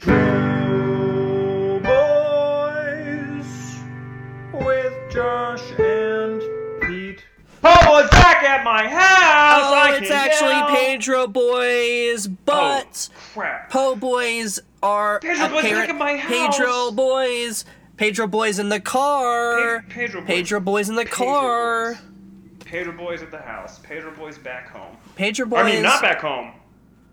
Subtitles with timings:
[0.00, 3.80] Pedro Boys
[4.52, 6.40] with Josh and
[6.82, 7.24] Pete.
[7.64, 9.62] Oh, it's back at my house.
[9.64, 10.68] Oh, I it's actually tell.
[10.76, 13.70] Pedro Boys, but Oh, crap.
[13.70, 16.56] Po Boys are Pedro Boys apparent- back at my house.
[16.56, 17.64] Pedro Boys,
[17.96, 20.26] Pedro Boys in the car, Pe- Pedro Boys.
[20.28, 22.02] Pedro Boys in the Pedro car, Boys.
[22.64, 23.80] Pedro Boys at the house.
[23.82, 24.96] Pedro Boys back home.
[25.16, 25.60] Pedro Boys.
[25.60, 26.52] I mean, not back home.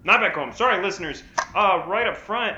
[0.04, 0.54] Not back home.
[0.54, 1.24] Sorry, listeners.
[1.56, 2.56] Uh, right up front,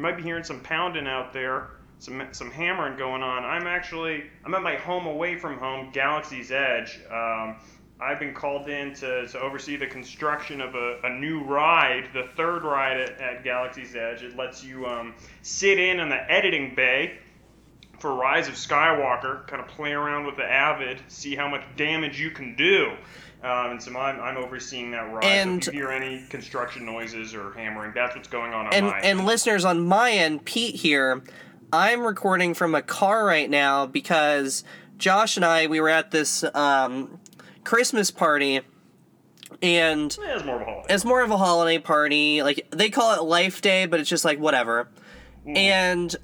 [0.00, 3.44] you might be hearing some pounding out there, some some hammering going on.
[3.44, 6.98] I'm actually I'm at my home away from home, Galaxy's Edge.
[7.10, 7.56] Um,
[8.00, 12.30] I've been called in to, to oversee the construction of a, a new ride, the
[12.34, 14.22] third ride at, at Galaxy's Edge.
[14.22, 17.18] It lets you um, sit in in the editing bay
[17.98, 22.18] for Rise of Skywalker, kind of play around with the Avid, see how much damage
[22.18, 22.92] you can do.
[23.42, 25.24] Um, and so I'm, I'm overseeing that ride.
[25.24, 28.74] And- so if you hear any construction noises or hammering, that's what's going on on
[28.74, 31.22] and and listeners on my end, Pete here.
[31.72, 34.62] I'm recording from a car right now because
[34.98, 37.18] Josh and I we were at this um,
[37.64, 38.60] Christmas party,
[39.62, 40.94] and Eh, it's more of a holiday.
[40.94, 42.42] it's more of a holiday party.
[42.42, 44.88] Like they call it Life Day, but it's just like whatever.
[45.46, 45.56] Mm.
[45.56, 46.16] And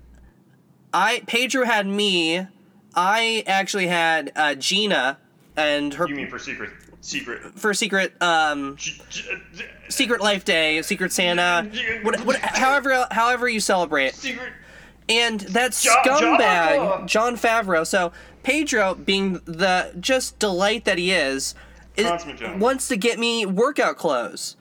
[0.93, 2.47] I Pedro had me.
[2.95, 5.19] I actually had uh, Gina
[5.57, 6.71] and her You mean for secret?
[7.07, 7.41] Secret.
[7.59, 8.77] for secret um
[9.89, 11.71] secret life day, secret Santa,
[12.03, 14.15] what, what, however however you celebrate.
[14.15, 14.53] Secret.
[15.09, 17.87] And that scumbag, Jon Favreau.
[17.87, 21.55] So Pedro, being the just delight that he is,
[21.97, 22.11] is
[22.57, 24.57] wants to get me workout clothes.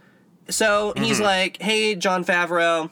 [0.48, 1.24] So he's Mm-hmm.
[1.24, 2.92] like, "Hey, Jon Favreau,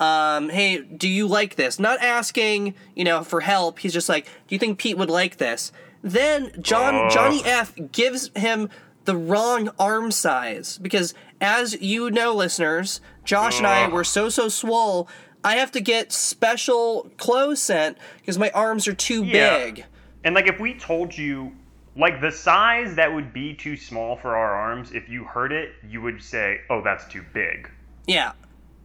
[0.00, 3.78] um, hey, do you like this?" Not asking, you know, for help.
[3.78, 5.70] He's just like, "Do you think Pete would like this?"
[6.02, 7.10] Then John.
[7.10, 8.68] Johnny F gives him
[9.04, 14.48] the wrong arm size because, as you know, listeners, Josh and I were so so
[14.48, 15.08] swole.
[15.44, 19.58] I have to get special clothes sent because my arms are too Yeah.
[19.64, 19.84] big.
[20.24, 21.52] And like if we told you
[21.96, 25.72] like the size that would be too small for our arms, if you heard it,
[25.88, 27.68] you would say, "Oh, that's too big."
[28.06, 28.32] Yeah,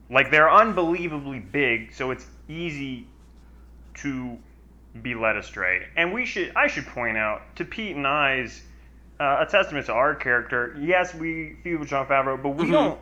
[0.09, 3.07] Like they're unbelievably big, so it's easy
[3.95, 4.37] to
[5.03, 5.87] be led astray.
[5.95, 8.61] And we should I should point out to Pete and I's
[9.19, 10.75] uh, a testament to our character.
[10.79, 12.71] Yes, we feud with Jon Favreau, but we Mhm.
[12.71, 12.99] don't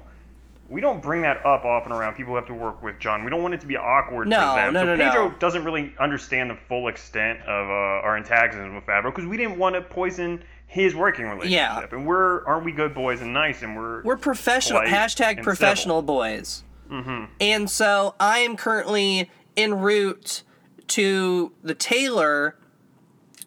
[0.67, 3.23] we don't bring that up often around people who have to work with John.
[3.23, 4.73] We don't want it to be awkward No, for them.
[4.73, 5.03] no, so no, no.
[5.11, 9.38] Pedro doesn't really understand the full extent of uh, our antagonism with Favreau because we
[9.38, 11.51] didn't want to poison his working relationship.
[11.51, 11.85] Yeah.
[11.91, 14.81] And we're aren't we good boys and nice and we're we're professional.
[14.81, 16.63] Hashtag professional boys.
[16.91, 17.25] Mm-hmm.
[17.41, 20.41] And so I am currently en route
[20.90, 22.56] to the tailor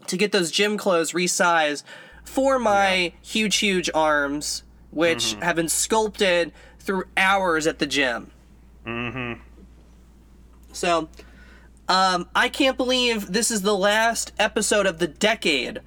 [0.07, 1.83] to get those gym clothes resized
[2.25, 5.43] for my huge, huge arms, which Mm-hmm.
[5.43, 8.31] have been sculpted through hours at the gym.
[8.85, 9.35] hmm
[10.73, 11.09] So,
[11.89, 15.81] um, I can't believe this is the last episode of the decade.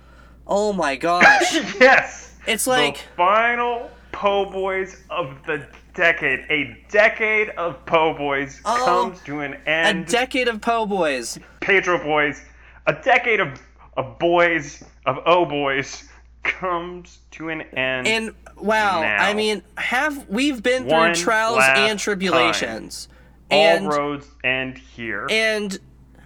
[0.48, 1.54] Oh my gosh.
[1.80, 2.36] yes.
[2.48, 6.46] It's like- the final Po Boys of the decade.
[6.50, 10.08] A decade of Po Boys Oh, comes to an end.
[10.08, 11.40] a decade of Po Boys.
[11.60, 12.42] Pedro Boys,
[12.88, 13.60] a decade of
[13.98, 16.06] of boys of oh Boys
[16.44, 18.08] comes to an end.
[18.08, 19.18] And wow, Now.
[19.24, 23.10] I mean, have we've been through One trials and tribulations.
[23.52, 25.28] all And roads end here.
[25.30, 25.78] and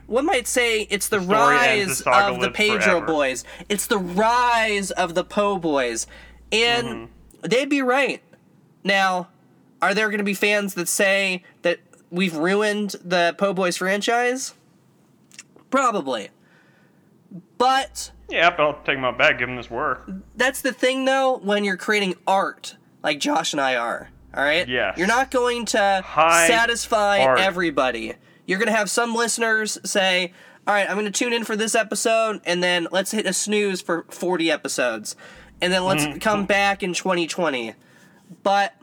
[0.07, 3.05] one might say it's the, The rise the of the Pedro forever.
[3.07, 3.43] boys.
[3.67, 6.05] It's the rise of the Po boys.
[6.51, 7.47] And Mm-hmm.
[7.49, 8.21] they'd be right.
[8.83, 9.29] Now,
[9.85, 11.79] are there going to be fans that say that
[12.11, 14.53] we've ruined the Po boys franchise?
[15.69, 16.29] Probably.
[17.57, 20.09] But yeah, but I'll take my back, give him this work.
[20.35, 24.09] that's the thing though when you're creating art like Josh and I are.
[24.33, 24.67] All right?
[24.67, 24.97] Yes.
[24.97, 27.39] You're not going to High satisfy art.
[27.39, 28.13] everybody.
[28.45, 30.33] You're going to have some listeners say,
[30.67, 33.33] "All right, I'm going to tune in for this episode and then let's hit a
[33.33, 35.15] snooze for 40 episodes."
[35.61, 36.17] And then let's Mm-hmm.
[36.19, 37.73] come back in 2020.
[38.43, 38.73] But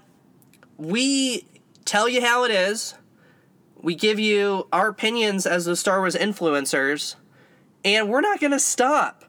[0.78, 1.46] we
[1.84, 2.94] tell you how it is.
[3.80, 7.16] We give you our opinions as the Star Wars influencers,
[7.84, 9.24] and we're not going to stop.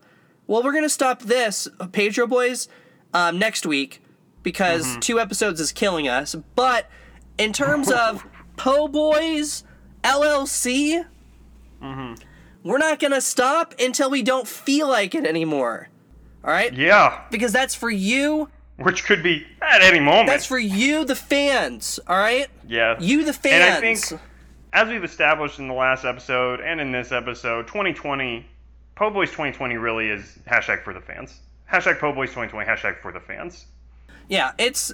[0.46, 2.68] Well, we're going to stop this, Pedro Boys,
[3.14, 4.02] um, next week
[4.44, 5.00] because Mm-hmm.
[5.00, 6.36] two episodes is killing us.
[6.56, 6.88] But
[7.38, 8.26] in terms of
[8.58, 9.64] Po Boys
[10.04, 11.06] LLC,
[11.82, 12.14] Mm-hmm.
[12.64, 15.90] we're not going to stop until we don't feel like it anymore.
[16.46, 16.74] All right?
[16.74, 18.50] Yeah, Because that's for you.
[18.78, 20.28] which could be at any moment.
[20.28, 22.00] That's for you, the fans.
[22.08, 22.48] All right?
[22.68, 23.00] yeah.
[23.00, 23.78] You, the And fans.
[23.78, 24.22] I think,
[24.74, 28.46] as we've established in the last episode and in this episode, 2020,
[28.96, 31.42] Po Boys 2020 really is hashtag for the fans.
[31.72, 33.66] Hashtag Po Boys 2020, hashtag for the fans.
[34.28, 34.92] Yeah, it's.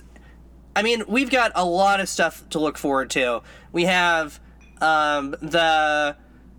[0.75, 3.41] I mean, we've got a lot of stuff to look forward to.
[3.71, 4.39] We have
[4.81, 6.15] um, the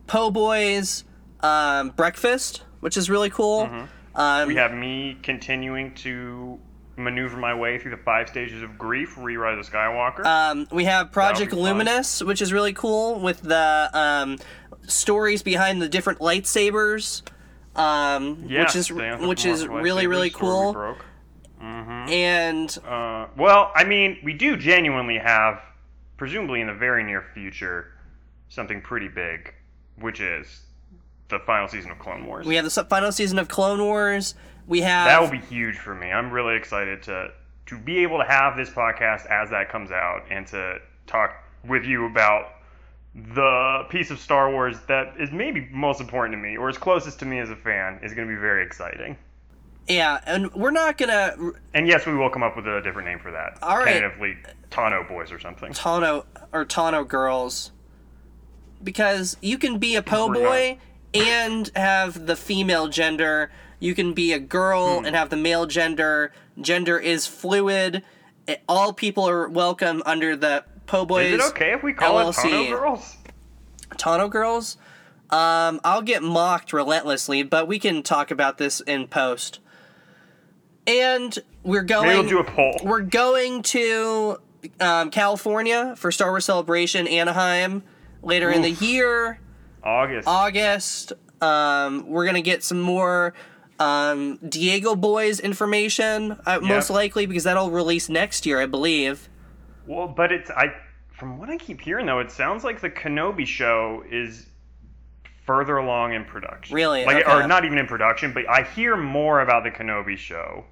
[0.07, 1.05] Po Boys
[1.41, 3.61] um, breakfast, which is really cool.
[3.61, 4.49] Um, Mm-hmm.
[4.49, 6.59] We have me continuing to
[7.01, 10.25] maneuver my way through the five stages of grief, rewrite the Skywalker.
[10.25, 11.65] Um, we have Project be fun.
[11.65, 14.39] Luminous, which is really cool with the um,
[14.87, 17.23] stories behind the different lightsabers,
[17.77, 20.97] um, Yeah, which is which is really really cool.
[21.61, 25.61] And Uh, well, I mean, we do genuinely have,
[26.17, 27.93] presumably in the very near future,
[28.49, 29.53] something pretty big,
[29.99, 30.63] which is
[31.29, 32.47] the final season of Clone Wars.
[32.47, 34.35] we have the final season of Clone Wars.
[34.67, 36.11] We have that will be huge for me.
[36.11, 37.33] I'm really excited to
[37.67, 41.35] to be able to have this podcast as that comes out and to talk
[41.67, 42.53] with you about
[43.15, 47.19] the piece of Star Wars that is maybe most important to me or is closest
[47.21, 49.17] to me as a fan is going to be very exciting.
[49.89, 51.35] yeah, and we're not gonna
[51.75, 53.59] And yes, we will come up with a different name for that.
[53.63, 53.95] All right.
[53.95, 54.37] Tentatively,
[54.71, 55.73] Tano Boys or something.
[55.73, 57.73] Tano or Tano girls
[58.83, 60.79] because you can be a po We're boy
[61.15, 63.51] and have the female gender.
[63.81, 65.07] You can be a girl Hmm.
[65.07, 66.33] and have the male gender.
[66.61, 68.03] Gender is fluid.
[68.47, 71.33] It- all people are welcome under the po boys.
[71.33, 72.45] Is it okay if we call LLC.
[72.49, 73.17] it Tano Girls?
[73.97, 74.77] Tano girls.
[75.31, 79.61] Um, I'll get mocked relentlessly, but we can talk about this in post.
[80.87, 82.09] And we're going.
[82.09, 82.81] Maybe we'll do a poll.
[82.83, 84.39] We're going to
[84.81, 87.83] um, California for Star Wars Celebration Anaheim
[88.23, 89.39] later in the year,
[89.85, 90.27] August.
[90.27, 91.13] August.
[91.41, 93.33] Um, we're gonna get some more
[93.81, 99.29] um, Diego Boys information, uh, most likely because that'll release next year, I believe.
[99.87, 100.67] Well, but it's I.
[101.11, 104.47] From what I keep hearing, though, it sounds like the Kenobi show is
[105.45, 106.75] further along in production.
[106.75, 107.05] Really?
[107.05, 107.33] Like, Okay.
[107.33, 110.65] or not even in production, but I hear more about the Kenobi show.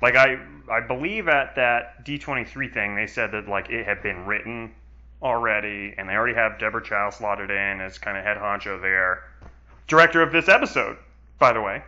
[0.00, 0.38] Like I,
[0.70, 4.24] I believe at that D twenty three thing, they said that like it had been
[4.26, 4.72] written
[5.22, 9.24] already, and they already have Deborah Chow slotted in as kind of head honcho there,
[9.86, 10.96] director of this episode,
[11.38, 11.82] by the way.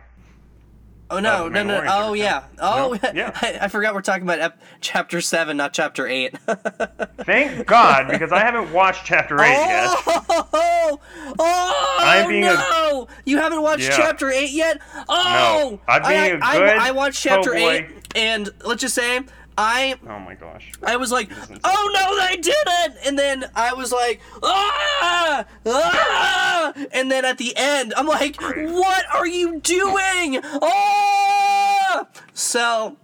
[1.11, 1.83] Oh no, Uh, no, no!
[1.87, 3.09] Oh yeah, oh No?
[3.13, 3.31] Yeah.
[3.39, 6.35] I, I forgot we're talking about ep- chapter seven, not chapter eight.
[7.19, 9.87] Thank God, because I haven't watched chapter eight yet.
[10.07, 10.99] Oh,
[11.39, 13.07] oh, I'm being a- no!
[13.23, 13.97] you haven't watched Yeah.
[13.97, 14.81] chapter eight yet?
[15.07, 17.57] Oh, I'm being I, a I- good I, watched chapter boy.
[17.57, 17.85] eight,
[18.15, 19.19] and let's just say
[19.57, 20.71] I Oh my gosh.
[20.83, 21.29] I was like,
[21.63, 23.05] oh no, they didn't!
[23.07, 26.73] And then I was like, ah, ah!
[26.91, 30.39] And then at the end, I'm like, what are you doing?
[30.61, 32.07] Ah!
[32.33, 32.97] So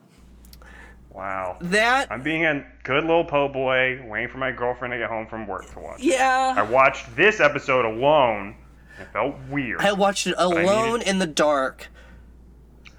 [1.11, 1.57] Wow.
[1.61, 5.27] that, I'm being a good little po' boy, waiting for my girlfriend to get home
[5.27, 5.99] from work to watch.
[6.01, 6.53] yeah.
[6.55, 8.55] I watched this episode alone.
[8.99, 9.81] It felt weird.
[9.81, 11.89] I watched it alone in the dark.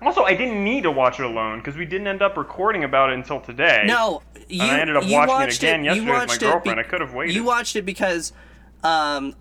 [0.03, 3.11] Also, I didn't need to watch it alone because we didn't end up recording about
[3.11, 3.85] it until today.
[3.87, 4.63] No, you.
[4.63, 6.79] I ended up watching it watched again you yesterday with my watched it.
[6.79, 7.35] I could have waited.
[7.35, 8.33] You watched it because,
[8.83, 9.35] um,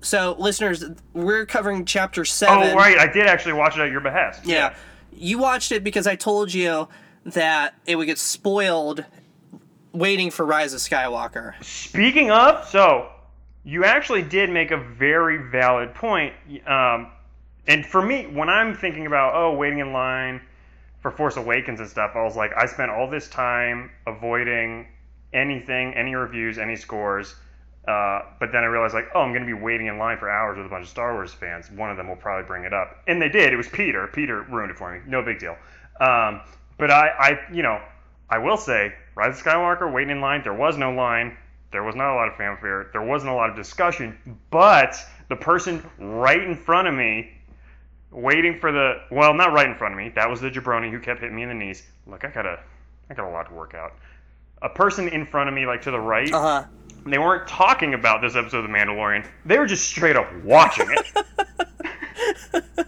[0.00, 2.70] so listeners, we're covering chapter seven.
[2.70, 4.44] Oh right, I did actually watch it at your behest.
[4.44, 4.74] Yeah.
[5.12, 6.88] You watched it because I told you
[7.24, 9.04] that it would get spoiled
[9.92, 11.62] waiting for Rise of Skywalker.
[11.64, 13.10] Speaking of, so
[13.64, 16.34] you actually did make a very valid point.
[16.66, 17.10] Um,
[17.68, 20.40] and for me, when I'm thinking about oh, waiting in line
[21.00, 24.88] for Force Awakens and stuff, I was like, I spent all this time avoiding
[25.32, 27.36] anything, any reviews, any scores.
[27.86, 30.28] Uh, but then I realized, like, oh, I'm going to be waiting in line for
[30.28, 31.70] hours with a bunch of Star Wars fans.
[31.70, 33.52] One of them will probably bring it up, and they did.
[33.52, 34.06] It was Peter.
[34.08, 35.00] Peter ruined it for me.
[35.06, 35.56] No big deal.
[36.00, 36.42] Um,
[36.76, 37.80] but I, I, you know,
[38.28, 40.42] I will say, Rise of Skywalker, waiting in line.
[40.42, 41.36] There was no line.
[41.72, 42.90] There was not a lot of fanfare.
[42.92, 44.18] There wasn't a lot of discussion.
[44.50, 44.96] But
[45.28, 47.37] the person right in front of me,
[48.10, 50.10] waiting for the well, not right in front of me.
[50.14, 51.82] That was the jabroni who kept hitting me in the knees.
[52.06, 52.58] Look, I got a,
[53.10, 53.92] I got a lot to work out.
[54.62, 56.64] A person in front of me, like to the right, Uh huh.
[57.06, 59.24] they weren't talking about this episode of The Mandalorian.
[59.44, 61.06] They were just straight up watching it.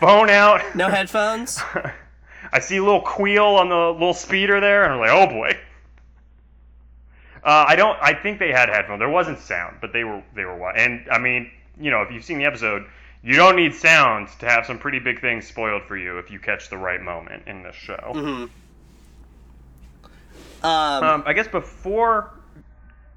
[0.00, 0.74] Phone out.
[0.74, 1.60] No headphones.
[2.52, 5.50] I see a little Kuiil on the little speeder there, and I'm like, oh boy.
[7.44, 7.96] Uh, I don't.
[8.02, 8.98] I think they had headphones.
[8.98, 10.70] There wasn't sound, but they were they were.
[10.76, 12.84] And I mean, you know, if you've seen the episode,
[13.26, 16.38] you don't need sound to have some pretty big things spoiled for you if you
[16.38, 18.12] catch the right moment in this show.
[18.14, 18.50] um,
[20.62, 22.30] Um, I guess before,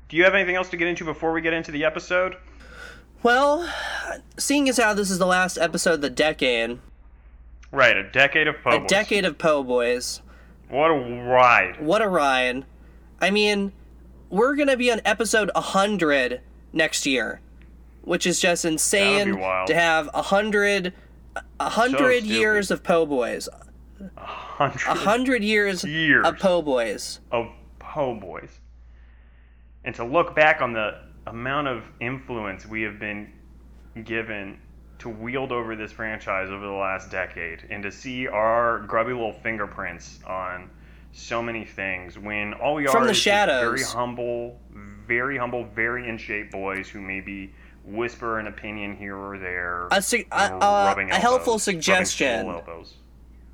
[0.10, 2.36] do you have anything else to get into before we get into the episode?
[3.22, 3.70] well,
[4.38, 6.80] seeing as how this is the last episode of the decade,
[7.72, 8.72] Right, a decade of Poe.
[8.72, 8.88] a Pobos.
[8.88, 10.22] decade of Po Boys.
[10.70, 11.80] What a ride!
[11.82, 12.66] What a ride!
[13.22, 13.74] I mean,
[14.30, 16.42] we're gonna be on episode hundred
[16.74, 17.42] next year,
[18.02, 19.36] which is just insane
[19.68, 20.94] to have a hundred,
[21.60, 22.26] a hundred stupid.
[22.26, 23.48] years of Po Boys,
[24.18, 26.26] Hundred a hundred years Years.
[26.26, 27.20] of Po Boys.
[27.32, 27.48] of
[27.80, 28.60] po' Boys.
[29.84, 33.32] And to look back on the amount of influence we have been
[34.04, 34.60] given
[35.00, 39.32] to wield over this franchise over the last decade and to see our grubby little
[39.34, 40.70] fingerprints on
[41.12, 43.64] so many things when all we From are the is shadows.
[43.64, 44.60] very humble,
[45.08, 47.54] very humble, very in shape boys who maybe
[47.90, 49.88] whisper an opinion here or there.
[49.92, 52.48] A, su- a, and uh, a, a helpful suggestion.
[52.48, 52.94] elbows.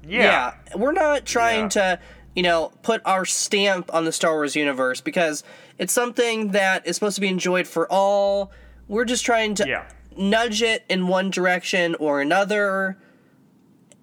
[0.07, 0.53] Yeah.
[0.75, 1.69] we're not trying Yeah.
[1.69, 1.99] to,
[2.35, 5.43] you know, put our stamp on the Star Wars universe because
[5.79, 8.51] it's something that is supposed to be enjoyed for all.
[8.87, 9.85] We're just trying to Yeah.
[10.15, 12.97] nudge it in one direction or another.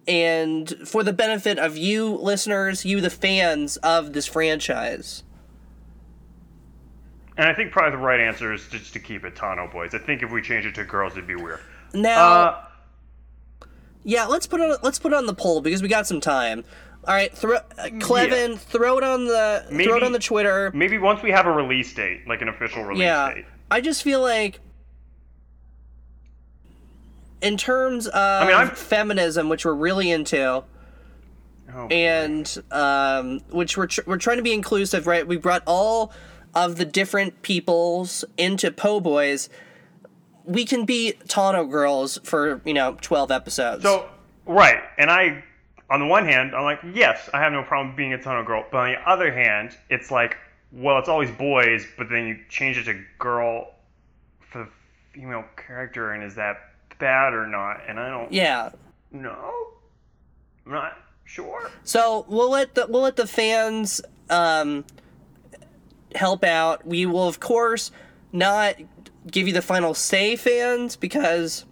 [0.08, 5.22] And for the benefit of you listeners, you the fans of this franchise.
[7.36, 9.94] And I think probably the right answer is just to keep it Tano boys.
[9.94, 11.60] I think if we change it to girls, it'd be weird.
[11.94, 12.64] Now, Uh,
[14.04, 16.64] yeah, let's put on let's put on the poll because we got some time.
[17.06, 17.62] All right, throw uh,
[17.98, 20.70] Clevin, throw it on the maybe, throw it on the Twitter.
[20.74, 23.44] maybe once we have a release date, like an official release Yeah, date.
[23.70, 24.60] I just feel like,
[27.40, 30.62] in terms of mean, I'm- feminism, which we're really into,
[31.74, 35.26] Oh, and um, which we're tr- we're trying to be inclusive, right?
[35.26, 36.12] We brought all
[36.54, 39.48] of the different peoples into Po Boys.
[40.44, 43.82] We can be Tano girls for you know twelve episodes.
[43.82, 44.08] So
[44.46, 45.44] right, and I,
[45.90, 48.64] on the one hand, I'm like, yes, I have no problem being a Tano girl.
[48.70, 50.36] But on the other hand, it's like,
[50.72, 53.68] well, it's always boys, but then you change it to girl
[54.50, 54.68] for the
[55.12, 56.56] female character, and is that
[56.98, 57.80] bad or not?
[57.88, 58.70] And I don't yeah,
[59.10, 59.68] No.
[60.64, 61.70] I'm not sure.
[61.84, 64.84] So we'll let the we'll let the fans um,
[66.16, 66.86] help out.
[66.86, 67.90] We will of course
[68.32, 68.76] not
[69.30, 71.64] give you the final say, fans, because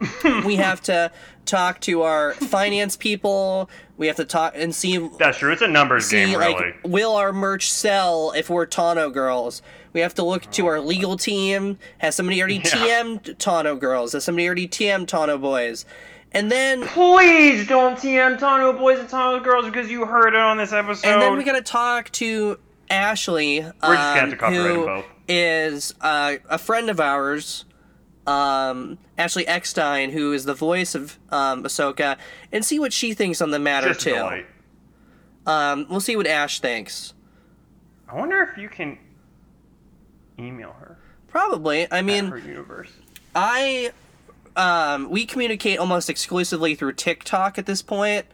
[0.44, 1.12] we have to
[1.44, 3.68] talk to our finance people.
[3.96, 5.52] We have to talk and see That's true.
[5.52, 6.74] It's a numbers see game, like really.
[6.84, 9.62] will our merch sell if we're Tano girls.
[9.92, 11.78] We have to look to oh, our legal team.
[11.98, 13.02] Has somebody already Yeah.
[13.02, 14.12] TM'd Tano girls?
[14.12, 15.84] Has somebody already TM'd Tano boys?
[16.32, 20.56] And then Please don't TM Tano boys and Tano girls because you heard it on
[20.58, 21.08] this episode.
[21.08, 22.58] And then we gotta talk to
[22.90, 23.72] Ashley, um,
[24.30, 27.64] to copyright them who is uh, a friend of ours,
[28.26, 32.18] um, Ashley Eckstein, who is the voice of um, Ahsoka,
[32.52, 34.14] and see what she thinks on the matter Just too.
[34.14, 34.46] delight.
[35.46, 37.14] Um, we'll see what Ash thinks.
[38.08, 38.98] I wonder if you can
[40.38, 40.98] email her.
[41.28, 41.90] Probably.
[41.90, 42.90] I mean, her universe.
[43.34, 43.92] I
[44.56, 48.26] um, we communicate almost exclusively through TikTok at this point.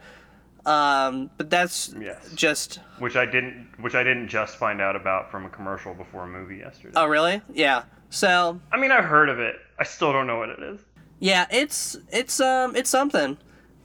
[0.67, 2.29] Um, but that's Yes.
[2.35, 6.23] just which I didn't, which I didn't just find out about from a commercial before
[6.23, 6.93] a movie yesterday.
[6.97, 7.41] oh really?
[7.53, 7.83] Yeah.
[8.09, 9.55] So I mean, I've heard of it.
[9.79, 10.81] I still don't know what it is.
[11.19, 13.37] yeah, it's it's um it's something.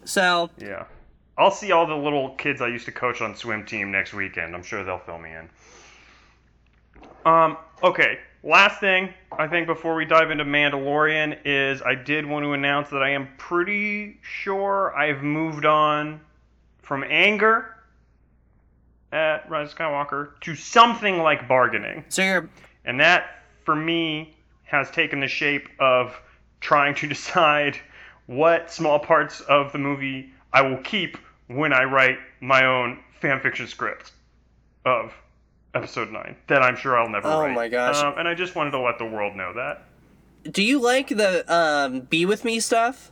[0.05, 0.87] So Yeah,
[1.39, 4.55] I'll see all the little kids I used to coach on swim team next weekend.
[4.55, 5.49] I'm sure they'll fill me in.
[7.25, 7.57] Um.
[7.83, 8.19] Okay.
[8.45, 12.89] Last thing I think before we dive into Mandalorian is I did want to announce
[12.91, 16.21] that I am pretty sure I've moved on
[16.83, 17.75] from anger
[19.13, 22.05] at Rise of Skywalker to something like bargaining.
[22.09, 22.51] so you're
[22.85, 24.35] And that, for me,
[24.65, 26.19] has taken the shape of
[26.61, 27.77] trying to decide
[28.27, 33.69] what small parts of the movie I will keep when I write my own fanfiction
[33.69, 34.13] script
[34.85, 35.13] of
[35.75, 37.55] episode 9 that I'm sure I'll never Oh write.
[37.55, 37.97] my gosh.
[38.03, 39.85] Um, and I just wanted to let the world know that.
[40.51, 43.12] Do you like the um, "Be with Me" stuff?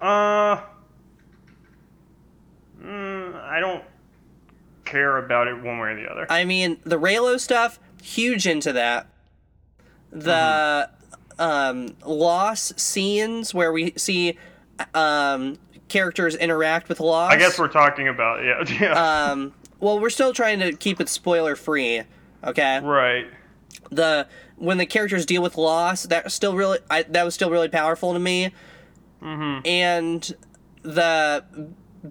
[0.00, 0.60] Uh.
[2.82, 3.84] Mm, I don't
[4.84, 6.26] care about it one way or the other.
[6.30, 9.08] I mean, the Reylo stuff, huge into that.
[10.10, 10.88] The
[11.38, 14.38] um, loss scenes where we see
[14.94, 17.32] um, characters interact with loss.
[17.32, 18.64] I guess we're talking about, yeah.
[18.80, 19.30] yeah.
[19.30, 22.02] Um, well, we're still trying to keep it spoiler free.
[22.44, 22.80] Okay.
[22.80, 23.26] right.
[23.90, 24.26] The
[24.56, 28.12] when the characters deal with loss, that still really I, that was still really powerful
[28.12, 28.52] to me.
[29.22, 29.66] Mm-hmm.
[29.66, 30.34] and
[30.82, 31.44] the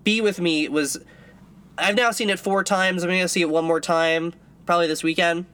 [0.04, 0.98] be with me was
[1.78, 4.34] i've now seen it four times i'm gonna see it one more time
[4.66, 5.46] probably this weekend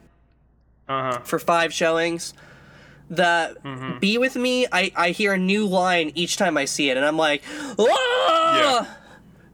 [0.88, 1.18] Uh huh.
[1.20, 2.34] for five showings
[3.08, 3.98] the Mm-hmm.
[4.00, 7.06] be with me I, I hear a new line each time i see it and
[7.06, 7.42] i'm like
[7.78, 8.56] ah!
[8.58, 8.94] Yeah.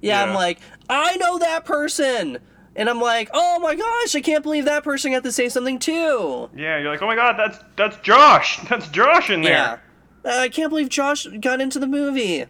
[0.00, 2.38] yeah i'm like i know that person
[2.76, 5.78] and i'm like oh my gosh i can't believe that person got to say something
[5.78, 8.60] too Yeah, you're like, oh my god, that's that's Josh.
[8.68, 9.82] That's Josh in yeah there.
[10.24, 12.44] I can't believe josh got into the movie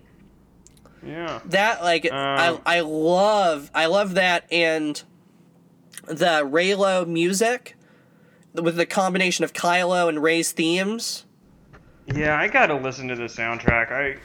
[1.06, 1.40] Yeah.
[1.46, 5.02] that like Um, I I love I love that and
[6.06, 7.76] the Reylo music
[8.54, 11.24] with the combination of Kylo and Rey's themes.
[12.12, 13.92] Yeah, I gotta listen to the soundtrack.
[13.92, 14.16] I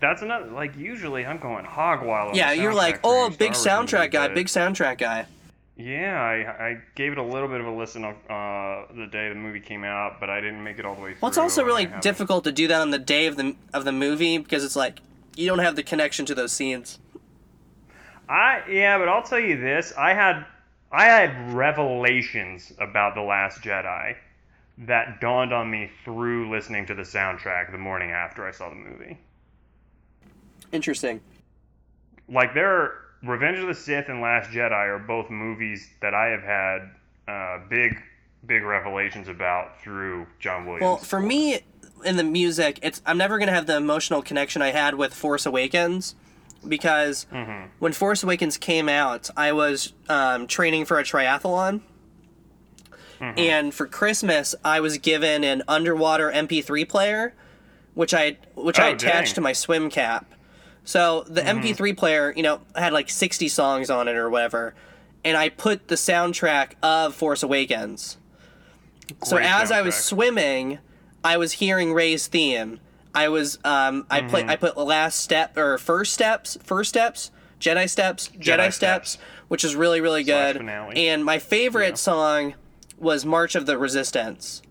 [0.00, 2.36] that's another like usually I'm going hog wild.
[2.36, 5.26] Yeah, you're like, oh, big Star Wars movie, soundtrack guy, big soundtrack guy.
[5.76, 9.30] Yeah, I, I gave it a little bit of a listen of uh, the day
[9.30, 11.20] the movie came out, but I didn't make it all the way through.
[11.22, 13.92] Well, it's also really difficult to do that on the day of the of the
[13.92, 15.00] movie because it's like
[15.34, 16.98] you don't have the connection to those scenes.
[18.28, 20.44] I yeah, but I'll tell you this: I had
[20.92, 24.16] I had revelations about the Last Jedi
[24.78, 28.74] that dawned on me through listening to the soundtrack the morning after I saw the
[28.74, 29.18] movie.
[30.70, 31.20] Interesting.
[32.28, 36.42] Like there, Revenge of the Sith and Last Jedi are both movies that I have
[36.42, 36.90] had
[37.28, 37.96] uh, big
[38.44, 40.82] big revelations about through John Williams.
[40.82, 41.60] Well, for me,
[42.04, 45.46] in the music, it's I'm never gonna have the emotional connection I had with Force
[45.46, 46.16] Awakens
[46.66, 47.68] because Mhm.
[47.78, 51.82] when Force Awakens came out, I was um, training for a triathlon.
[53.20, 53.38] Mm-hmm.
[53.38, 57.34] And for Christmas, I was given an underwater MP3 player,
[57.94, 59.22] which I which I Oh, attached dang.
[59.24, 59.34] Mm-hmm.
[59.36, 60.26] to my swim cap.
[60.84, 64.74] So the MP3 player, you know, had like 60 songs on it or whatever,
[65.24, 68.16] and I put the soundtrack of Force Awakens.
[69.24, 70.78] So Great as I was swimming,
[71.22, 72.80] I was hearing Rey's theme.
[73.14, 74.50] I was um I play Mm-hmm.
[74.50, 79.18] I put last step or first steps, first steps, Jedi steps, Jedi, Jedi steps, Steps.
[79.48, 80.56] which is really really good.
[80.96, 81.94] And my favorite Yeah.
[81.94, 82.54] song
[82.98, 84.62] was March of the Resistance.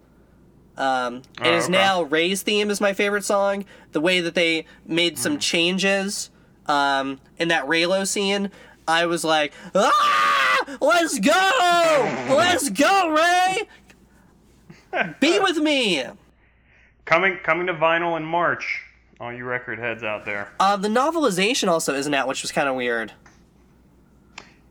[0.82, 1.72] Um, it Oh, is okay.
[1.74, 3.66] now Rey's theme is my favorite song.
[3.92, 5.40] The way that they made some Hmm.
[5.40, 6.30] changes
[6.68, 8.50] um, in that Reylo scene,
[8.88, 13.68] I was like, ah, let's go, let's go, Rey,
[15.20, 16.04] be with me.
[17.06, 18.82] coming coming to vinyl in March.
[19.20, 20.50] All you record heads out there.
[20.60, 23.12] Uh, the novelization also isn't out, which was kind of weird.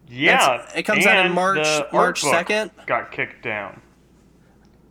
[0.09, 2.71] Yeah, It's- it comes out in March- March 2nd.
[2.87, 3.81] Got kicked down.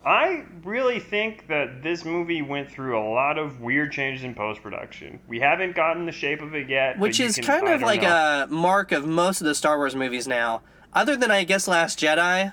[0.09, 4.63] I really think that this movie went through a lot of weird changes in post
[4.63, 5.19] production.
[5.27, 8.45] We haven't gotten the shape of it yet, Which is can- kind of like know.
[8.45, 10.63] a mark of most of the Star Wars movies now.
[10.93, 12.51] Other than I guess Last Jedi.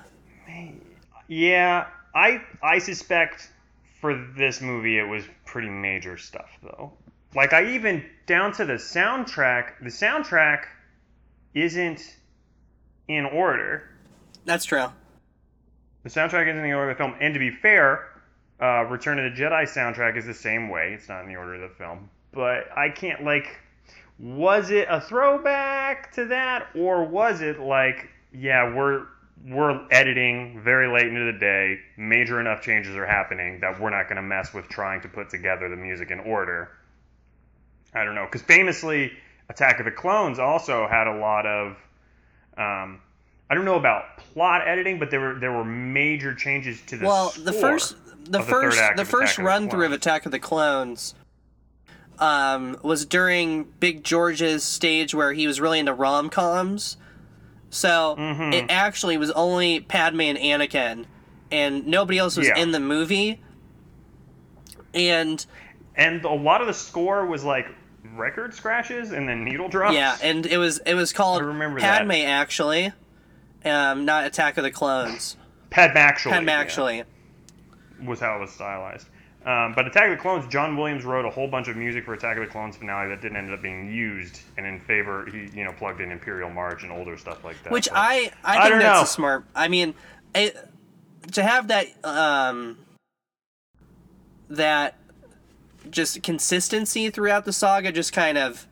[1.29, 3.51] Yeah, I I suspect
[4.03, 6.93] for this movie it was pretty major stuff though.
[7.35, 9.79] Like I even down to the soundtrack.
[9.81, 10.65] The soundtrack
[11.55, 12.17] isn't
[13.09, 13.89] in order.
[14.45, 14.89] That's true.
[16.07, 17.17] The soundtrack isn't in the order of the film.
[17.21, 18.09] And to be fair,
[18.63, 20.93] uh, Return of the Jedi soundtrack is the same way.
[20.93, 22.09] It's not in the order of the film.
[22.31, 23.59] But I can't like.
[24.21, 29.07] Was it a throwback to that, or was it like, yeah, we're
[29.49, 31.81] we're editing very late into the day.
[31.97, 35.29] Major enough changes are happening that we're not going to mess with trying to put
[35.29, 36.71] together the music in order.
[37.93, 39.13] I don't know, because famously,
[39.49, 41.77] Attack of the Clones also had a lot of.
[42.57, 43.01] Um,
[43.49, 47.07] I don't know about plot editing, but there were there were major changes to the
[47.07, 49.87] well, score the first the the first the of first Attack of the run through
[49.87, 49.93] of.
[49.93, 51.15] Attack of the Clones
[52.19, 56.97] um, was during Big George's stage where he was really into rom coms.
[57.71, 58.53] So Mhm.
[58.55, 61.05] it actually was only Padme and Anakin,
[61.53, 62.57] and nobody else was Yeah.
[62.59, 63.41] in the movie.
[64.95, 65.45] And
[65.95, 67.67] and a lot of the score was like
[68.15, 69.95] record scratches and then needle drops.
[69.95, 71.99] yeah, and it was it was called I remember that.
[71.99, 72.93] Padme actually,
[73.67, 75.37] um, not Attack of the Clones.
[75.71, 76.33] Padme actually.
[76.33, 77.03] Padme yeah,
[78.09, 79.09] was how it was stylized.
[79.45, 82.15] Um, but Attack of the Clones, John Williams wrote a whole bunch of music for
[82.15, 85.49] Attack of the Clones finale that didn't end up being used, and in favor, he
[85.57, 87.73] you know plugged in Imperial March and older stuff like that.
[87.73, 89.03] Which So- I I I think don't that's know.
[89.03, 89.45] a smart.
[89.55, 89.95] I mean,
[90.35, 90.57] it,
[91.33, 92.79] to have that um
[94.49, 94.97] that
[95.91, 98.67] just consistency throughout the saga just kind of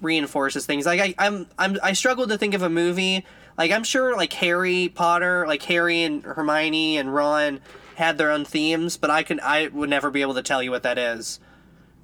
[0.00, 0.84] reinforces things.
[0.86, 3.24] Like I I'm I'm I struggle to think of a movie
[3.58, 7.60] like I'm sure like Harry Potter, like Harry and Hermione and Ron
[7.96, 10.70] had their own themes, but I can I would never be able to tell you
[10.70, 11.40] what that is.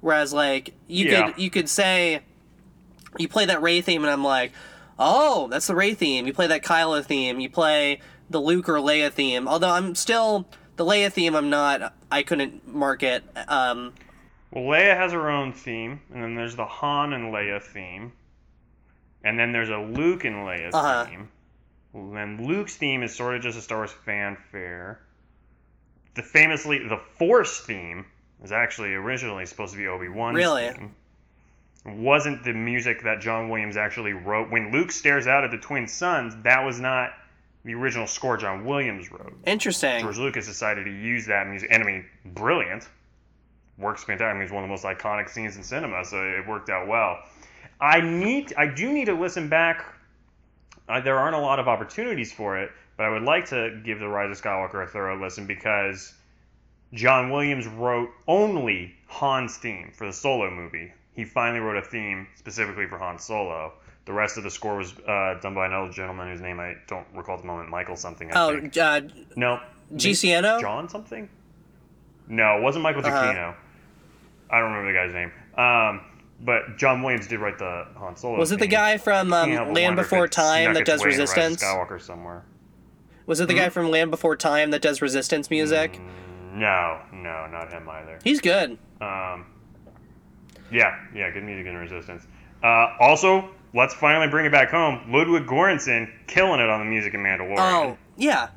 [0.01, 1.31] Whereas like you Yeah.
[1.31, 2.21] could you could say
[3.17, 4.51] you play that Rey theme, and I'm like,
[4.97, 6.25] oh, that's the Rey theme.
[6.25, 7.39] You play that Kylo theme.
[7.39, 9.47] You play the Luke or Leia theme.
[9.47, 11.35] Although I'm still the Leia theme.
[11.35, 11.93] I'm not.
[12.11, 13.23] I couldn't mark it.
[13.47, 13.93] Um,
[14.49, 18.13] Well, Leia has her own theme, and then there's the Han and Leia theme,
[19.23, 21.05] and then there's a Luke and Leia Uh-huh.
[21.05, 21.29] theme.
[21.93, 24.99] And Luke's theme is sort of just a Star Wars fanfare.
[26.15, 28.05] The famously the Force theme
[28.43, 30.69] is actually originally supposed to be Obi Wan's Really?
[30.71, 30.95] theme.
[31.85, 35.87] Wasn't the music that John Williams actually wrote when Luke stares out at the twin
[35.87, 36.33] suns.
[36.43, 37.11] That was not
[37.65, 39.33] the original score John Williams wrote.
[39.45, 40.01] interesting.
[40.01, 42.87] George Lucas decided to use that music, and I mean, brilliant.
[43.77, 44.29] Works fantastic.
[44.29, 46.87] I mean, it's one of the most iconic scenes in cinema, so it worked out
[46.87, 47.19] well.
[47.81, 49.85] I need, I do need to listen back.
[50.89, 53.99] Uh, there aren't a lot of opportunities for it, but I would like to give
[53.99, 56.13] The Rise of Skywalker a thorough listen because
[56.93, 60.91] John Williams wrote only Han's theme for the Solo movie.
[61.15, 63.71] he finally wrote a theme specifically for Han Solo.
[64.05, 67.05] The rest of the score was uh, done by another gentleman whose name I don't
[67.15, 68.29] recall at the moment, Michael something.
[68.31, 68.75] I Oh, think.
[68.77, 69.01] uh,
[69.37, 69.59] no,
[69.95, 70.59] Giacchino?
[70.59, 71.29] John something.
[72.27, 73.11] No, it wasn't Michael Uh-huh.
[73.15, 73.55] Giacchino.
[74.49, 75.31] I don't remember the guy's name.
[75.57, 76.01] Um,
[76.43, 78.37] but John Williams did write the Han Solo.
[78.37, 81.35] Was it the guy from um, Land Before Time that does way into Rise of
[81.37, 81.63] Resistance?
[81.63, 82.43] Skywalker somewhere.
[83.25, 83.59] Was it the Hmm?
[83.59, 85.99] guy from Land Before Time that does Resistance music?
[86.53, 88.19] No, no, not him either.
[88.23, 88.77] He's good.
[89.01, 89.45] Um,
[90.71, 92.27] yeah, yeah, good music in resistance.
[92.63, 95.01] Uh, also, let's finally bring it back home.
[95.11, 97.55] Ludwig Göransson killing it on the music in Mandalorian.
[97.59, 98.49] Oh, yeah.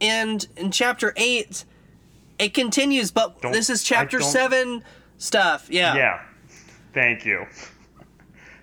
[0.00, 1.64] And in chapter 8,
[2.38, 4.82] it continues, but Don't- this is chapter 7
[5.18, 5.68] stuff.
[5.70, 5.94] Yeah.
[5.96, 6.20] yeah.
[6.96, 7.46] Thank you.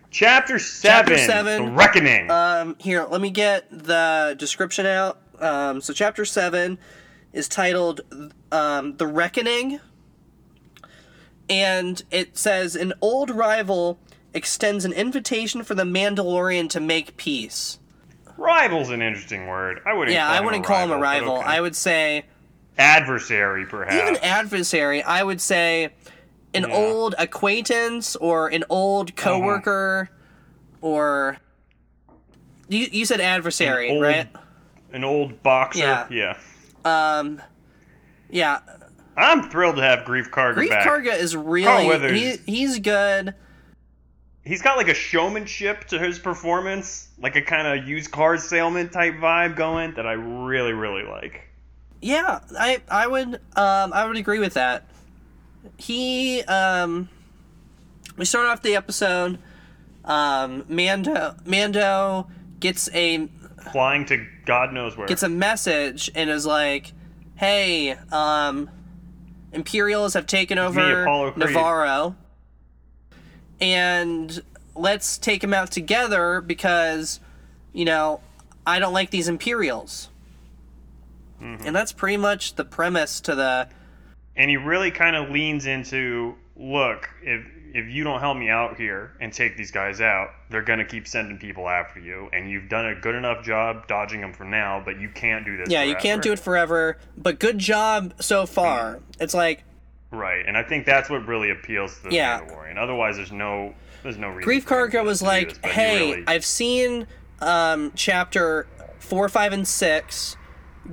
[0.10, 2.32] Chapter seven, seven, The Reckoning.
[2.32, 5.22] Um, here, let me get the description out.
[5.40, 6.80] Um, so, chapter 7
[7.32, 8.02] is titled
[8.52, 9.80] um, The Reckoning.
[11.48, 14.00] And it says An old rival
[14.34, 17.78] extends an invitation for the Mandalorian to make peace.
[18.36, 19.80] Rival's an interesting word.
[19.86, 20.16] I wouldn't.
[20.16, 21.38] Yeah, call I wouldn't call him a rival.
[21.38, 21.46] okay.
[21.46, 22.26] I would say,
[22.80, 23.94] adversary, perhaps.
[23.94, 25.92] even adversary, I would say
[26.54, 26.76] an Yeah.
[26.76, 30.10] old acquaintance or an old coworker
[30.82, 31.38] or.
[32.70, 34.28] You, you said adversary, old- right?
[34.94, 35.80] An old boxer.
[35.80, 36.08] Yeah.
[36.10, 36.38] yeah.
[36.86, 37.42] Um,
[38.30, 38.60] yeah.
[39.18, 40.88] I'm thrilled to have Greef Karga Greef back.
[40.88, 42.12] Karga is Carl really Weathers.
[42.46, 43.34] he, he's good.
[44.46, 48.90] He's got like a showmanship to his performance, like a kind of used car salesman
[48.90, 51.42] type vibe going that I really, really like.
[52.02, 54.86] Yeah, I I would um I would agree with that.
[55.78, 57.10] He um
[58.18, 59.40] we start off the episode
[60.06, 62.28] um Mando Mando
[62.60, 63.30] gets a
[63.72, 65.08] Flying to God knows where.
[65.08, 66.92] gets a message and is like,
[67.36, 68.70] "Hey, um
[69.54, 72.16] Imperials have taken over Nevarro.
[73.62, 74.42] And
[74.76, 77.20] let's take them out together because
[77.72, 78.20] you know,
[78.68, 80.10] I don't like these Imperials."
[81.42, 81.68] Mm-hmm.
[81.68, 83.68] And that's pretty much the premise to the
[84.36, 88.78] and he really kind of leans into, look, if if you don't help me out
[88.78, 92.70] here and take these guys out, they're gonna keep sending people after you, and you've
[92.70, 95.70] done a good enough job dodging them for now, but you can't do this.
[95.70, 99.00] Yeah, you can't do it forever, but good job so far.
[99.20, 99.64] It's like
[100.12, 102.42] Right, and I think that's what really appeals to the Yeah.
[102.42, 102.78] Mandalorian.
[102.78, 104.52] Otherwise, there's no there's no reason.
[104.52, 107.08] Greef Karga was like, this, "Hey, really- I've seen
[107.40, 108.68] um, chapter
[109.00, 110.38] four, five, and six.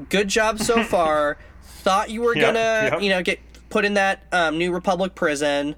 [0.09, 1.37] Good job so far.
[1.81, 2.99] Thought you were Yeah, gonna, yeah.
[2.99, 3.39] you know, get
[3.69, 5.75] put in that um, New Republic prison.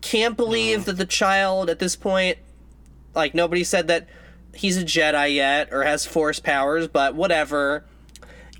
[0.00, 2.38] Can't believe that the child at this point,
[3.14, 4.08] like nobody said that
[4.54, 7.84] he's a Jedi yet or has Force powers, but whatever.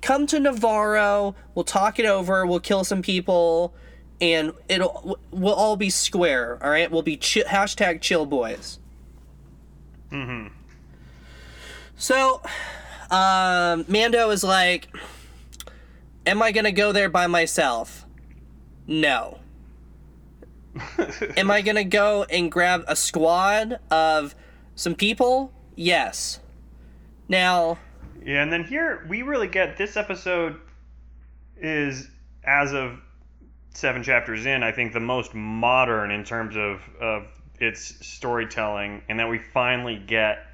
[0.01, 1.35] Come to Nevarro.
[1.55, 2.45] We'll talk it over.
[2.45, 3.73] We'll kill some people,
[4.19, 6.57] and it'll we'll all be square.
[6.61, 8.79] All right, we'll be chi- hashtag chill boys.
[10.11, 10.47] Mm-hmm.
[11.97, 12.41] So,
[13.11, 14.87] um, Mando is like,
[16.25, 18.05] Am I gonna go there by myself?
[18.85, 19.39] No.
[21.37, 24.35] Am I gonna go and grab a squad of
[24.75, 25.51] some people?
[25.75, 26.39] Yes.
[27.27, 27.79] Now,
[28.23, 30.59] Yeah, and then here we really get this episode
[31.57, 32.07] is
[32.43, 32.99] as of
[33.73, 37.27] seven chapters in, I think the most modern in terms of of
[37.59, 40.45] its storytelling, and that we finally get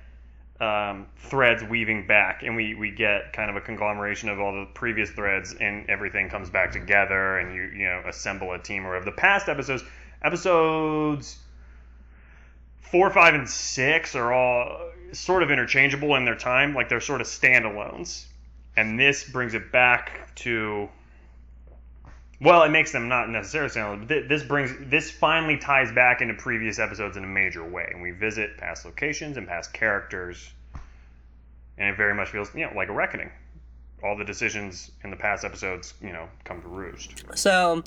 [0.60, 4.66] um, threads weaving back, and we we get kind of a conglomeration of all the
[4.74, 8.86] previous threads, and everything comes back together, and you you know assemble a team.
[8.86, 9.84] Or of the past episodes,
[10.24, 11.38] episodes
[12.92, 17.22] four, five, and six are all sort of interchangeable in their time, like they're sort
[17.22, 18.26] of standalones.
[18.76, 20.90] And this brings it back to,
[22.40, 26.22] well, it makes them not necessarily standalone, but thi- this brings this finally ties back
[26.22, 30.52] into previous episodes in a major way, and we visit past locations and past characters,
[31.78, 33.32] and it very much feels you know like a reckoning.
[34.04, 37.24] All the decisions in the past episodes, you know, come to roost.
[37.34, 37.84] so,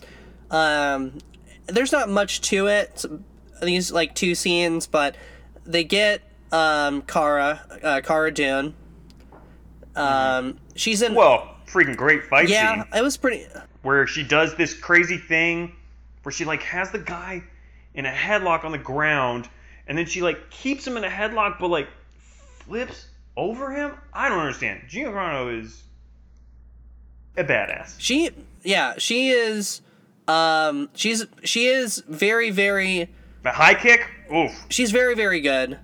[0.51, 1.19] um,
[1.67, 3.05] there's not much to it.
[3.63, 5.15] These like two scenes, but
[5.65, 8.75] they get um Cara, uh, Cara Dune.
[9.95, 11.15] Um, she's in.
[11.15, 12.93] Well, freaking great fight yeah, scene.
[12.95, 13.47] it was pretty.
[13.83, 15.75] Where she does this crazy thing
[16.23, 17.43] where she like has the guy
[17.95, 19.49] in a headlock on the ground
[19.87, 21.89] and then she like keeps him in a headlock but like
[22.59, 23.93] flips over him.
[24.13, 24.83] I don't understand.
[24.91, 25.83] Carano is
[27.37, 27.95] a badass.
[27.99, 28.31] She,
[28.63, 29.81] yeah, she is.
[30.29, 33.09] Um, she's she is very very
[33.43, 34.53] The high kick, oof.
[34.69, 35.79] she's very very good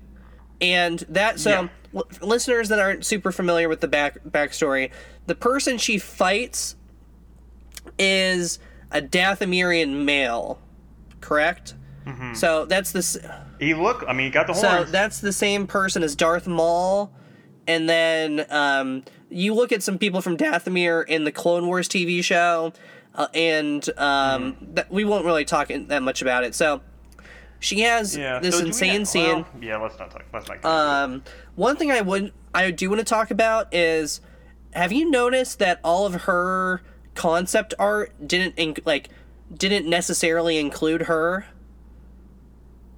[0.61, 1.69] and that so Yeah.
[1.95, 4.91] l- listeners that aren't super familiar with the back backstory
[5.27, 6.77] the person she fights
[7.99, 8.59] is
[8.91, 10.59] a dathomirian male
[11.21, 11.75] correct
[12.35, 13.19] So that's this.
[13.59, 14.05] He look.
[14.07, 14.87] I mean, he got the horns.
[14.87, 17.11] So that's the same person as Darth Maul,
[17.67, 22.23] and then um, you look at some people from Dathomir in the Clone Wars TV
[22.23, 22.73] show,
[23.17, 24.75] uh, and um, Mm-hmm.
[24.75, 26.55] that we won't really talk in, that much about it.
[26.55, 26.81] So
[27.59, 28.39] she has yeah.
[28.39, 29.35] this so insane not- scene.
[29.43, 29.77] well, yeah.
[29.79, 30.25] Let's not talk.
[30.33, 30.63] Let's not.
[30.63, 30.73] Get into it.
[30.73, 31.23] Um,
[31.57, 34.21] one thing I would I do want to talk about is,
[34.75, 36.83] have you noticed that all of her
[37.17, 39.09] concept art didn't inc- like
[39.53, 41.47] didn't necessarily include her?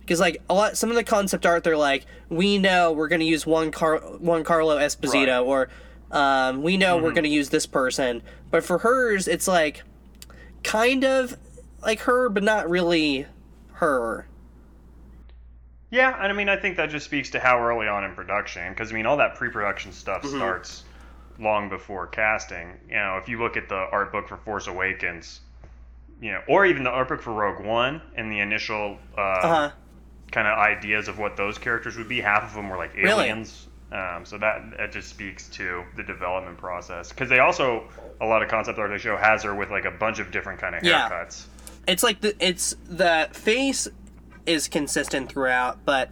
[0.01, 3.25] Because like a lot, some of the concept art, they're like, we know we're gonna
[3.25, 5.41] use one Car one Carlo Esposito, Right.
[5.41, 5.69] or
[6.11, 8.23] um, we know we're gonna use this person.
[8.51, 9.83] But for hers, it's like
[10.65, 11.37] kind of
[11.83, 13.27] like her, but not really
[13.75, 14.27] her.
[15.91, 18.71] Yeah, and I mean, I think that just speaks to how early on in production,
[18.73, 20.37] because I mean, all that pre-production stuff Mm-hmm.
[20.37, 20.85] starts
[21.38, 22.72] long before casting.
[22.88, 25.40] You know, if you look at the art book for Force Awakens,
[26.20, 29.48] you know, or even the art book for Rogue One, and the initial uh, Uh
[29.48, 29.70] huh.
[30.33, 33.24] kind of ideas of what those characters would be, half of them were like Really?
[33.29, 33.66] aliens.
[33.90, 37.88] Um, so that that just speaks to the development process, because they also
[38.20, 40.61] a lot of concept art they show has her with like a bunch of different
[40.61, 41.09] kind of Yeah.
[41.09, 41.46] haircuts.
[41.87, 43.88] it's like the it's the face
[44.44, 46.11] is consistent throughout, but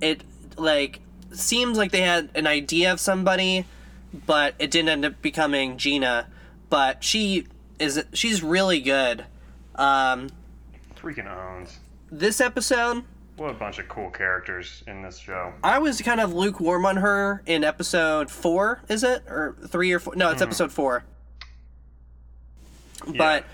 [0.00, 0.24] it
[0.56, 1.00] like
[1.32, 3.64] seems like they had an idea of somebody,
[4.26, 6.28] but it didn't end up becoming Gina.
[6.70, 7.46] But she
[7.78, 9.24] is she's really good.
[9.74, 10.30] Um,
[10.96, 11.78] Freaking owns.
[12.10, 13.04] this episode,
[13.36, 15.52] What a bunch of cool characters in this show.
[15.62, 18.80] I was kind of lukewarm on her in episode four.
[18.88, 20.14] Is it or three or four?
[20.16, 21.04] No, it's episode four.
[23.16, 23.44] But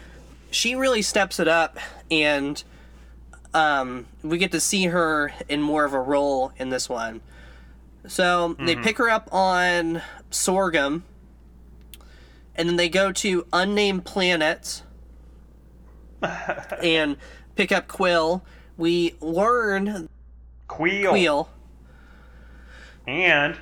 [0.52, 1.78] she really steps it up,
[2.10, 2.62] and
[3.52, 7.20] um, we get to see her in more of a role in this one.
[8.06, 11.02] So they pick her up on Sorgan,
[12.54, 14.82] and then they go to unnamed planets
[16.82, 17.16] and
[17.56, 18.42] pick up Quill.
[18.76, 20.08] We learn
[20.68, 21.10] Kuiil.
[21.10, 21.48] Quill.
[23.06, 23.58] And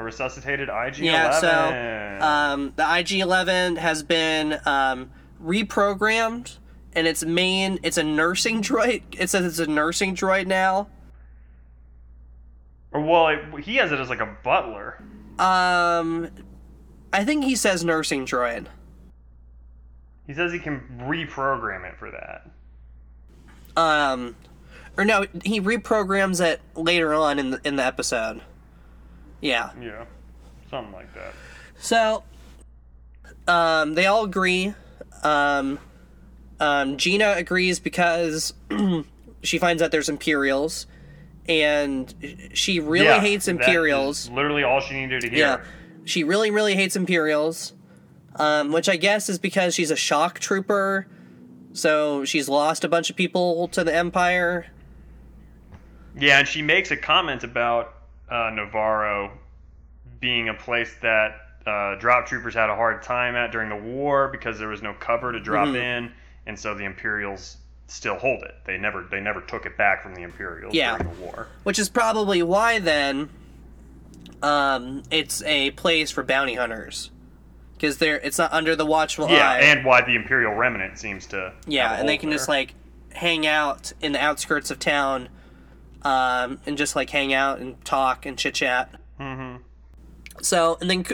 [0.00, 1.04] a resuscitated IG-11.
[1.04, 5.10] Yeah, so um, the IG-11 has been um,
[5.42, 6.56] reprogrammed,
[6.94, 9.02] and its main it's a nursing droid.
[9.12, 10.88] It says it's a nursing droid now.
[12.92, 15.02] well, it, he has it as like a butler.
[15.40, 16.28] Um,
[17.12, 18.66] I think he says nursing droid.
[20.26, 22.48] He says he can reprogram it for that.
[23.76, 24.36] Um,
[24.96, 28.42] or no, he reprograms it later on in the in the episode.
[29.40, 29.70] Yeah.
[29.80, 30.04] Yeah,
[30.70, 31.32] something like that.
[31.78, 32.22] So,
[33.48, 34.74] um, they all agree.
[35.22, 35.78] Um,
[36.60, 38.52] um, Gina agrees because
[39.42, 40.86] she finds out there's Imperials,
[41.50, 42.14] and
[42.54, 44.30] she really Yeah, hates Imperials.
[44.30, 45.38] literally all she needed to hear.
[45.38, 45.56] Yeah,
[46.04, 47.74] she really, really hates Imperials.
[48.36, 51.08] Um, which I guess is because she's a shock trooper,
[51.72, 54.66] so she's lost a bunch of people to the Empire.
[56.16, 57.92] Yeah, and she makes a comment about
[58.30, 59.32] uh, Nevarro
[60.20, 64.28] being a place that uh, drop troopers had a hard time at during the war
[64.28, 65.74] because there was no cover to drop Mhm.
[66.06, 66.12] in,
[66.46, 67.56] and so the Imperials
[67.90, 68.54] still hold it.
[68.66, 70.96] They never they never took it back from the Imperials Yeah.
[70.98, 71.48] during the war.
[71.64, 73.28] Which is probably why then
[74.42, 77.10] um, it's a place for bounty hunters.
[77.74, 79.58] Because they're it's not under the watchful Yeah, eye.
[79.60, 82.74] and why the Imperial remnant seems to yeah, and they can just like
[83.12, 85.28] hang out in the outskirts of town,
[86.02, 88.94] um, and just like hang out and talk and chit chat.
[89.18, 89.62] Mm-hmm.
[90.42, 91.04] So and then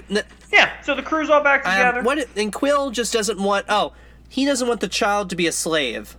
[0.53, 2.01] Yeah, so the crew's all back together.
[2.01, 3.67] um, what and Quill just doesn't want.
[3.69, 3.93] Oh,
[4.29, 6.17] he doesn't want the child to be a slave.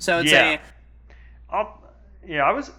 [0.00, 0.52] So it's Yeah.
[0.52, 0.60] a
[1.54, 1.82] I'll,
[2.26, 2.70] yeah, I was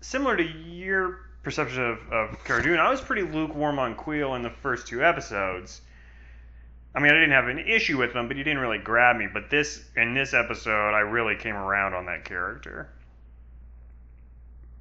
[0.00, 2.78] similar to your perception of, of Cara Dune.
[2.78, 5.82] I was pretty lukewarm on Kuiil in the first two episodes.
[6.94, 9.28] I mean, I didn't have an issue with him, but he didn't really grab me.
[9.32, 12.88] But this in this episode, I really came around on that character.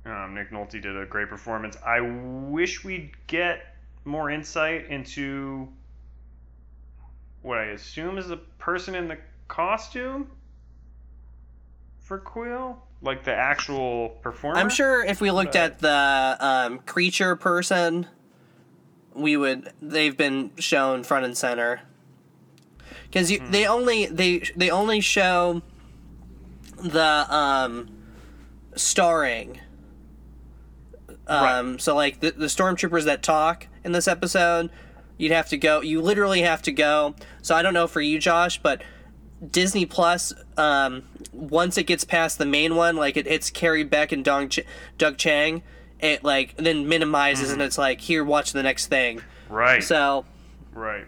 [0.05, 1.77] Um, Nick Nolte did a great performance.
[1.85, 5.67] I wish we'd get more insight into
[7.41, 10.31] what I assume is the person in the costume
[12.10, 14.60] for Quill, like the actual performer.
[14.60, 18.08] I'm sure if we looked at the um, creature person,
[19.13, 19.72] we would.
[19.80, 21.82] They've been shown front and center.
[23.04, 25.62] Because they only they they only show
[26.78, 27.89] the um,
[28.76, 29.60] starring.
[31.28, 34.72] Um, So like the the stormtroopers that talk in this episode,
[35.19, 35.82] you'd have to go.
[35.82, 37.13] You literally have to go.
[37.43, 38.82] So I don't know for you, Josh, but
[39.45, 44.12] Disney Plus, um, once it gets past the main one, like it hits Carrie Beck
[44.12, 44.62] and Dong Ch-
[44.97, 45.63] Doug Chiang,
[45.99, 49.21] it like then minimizes and it's like here, watch the next thing.
[49.49, 49.84] Right.
[49.84, 50.25] So,
[50.73, 51.06] right.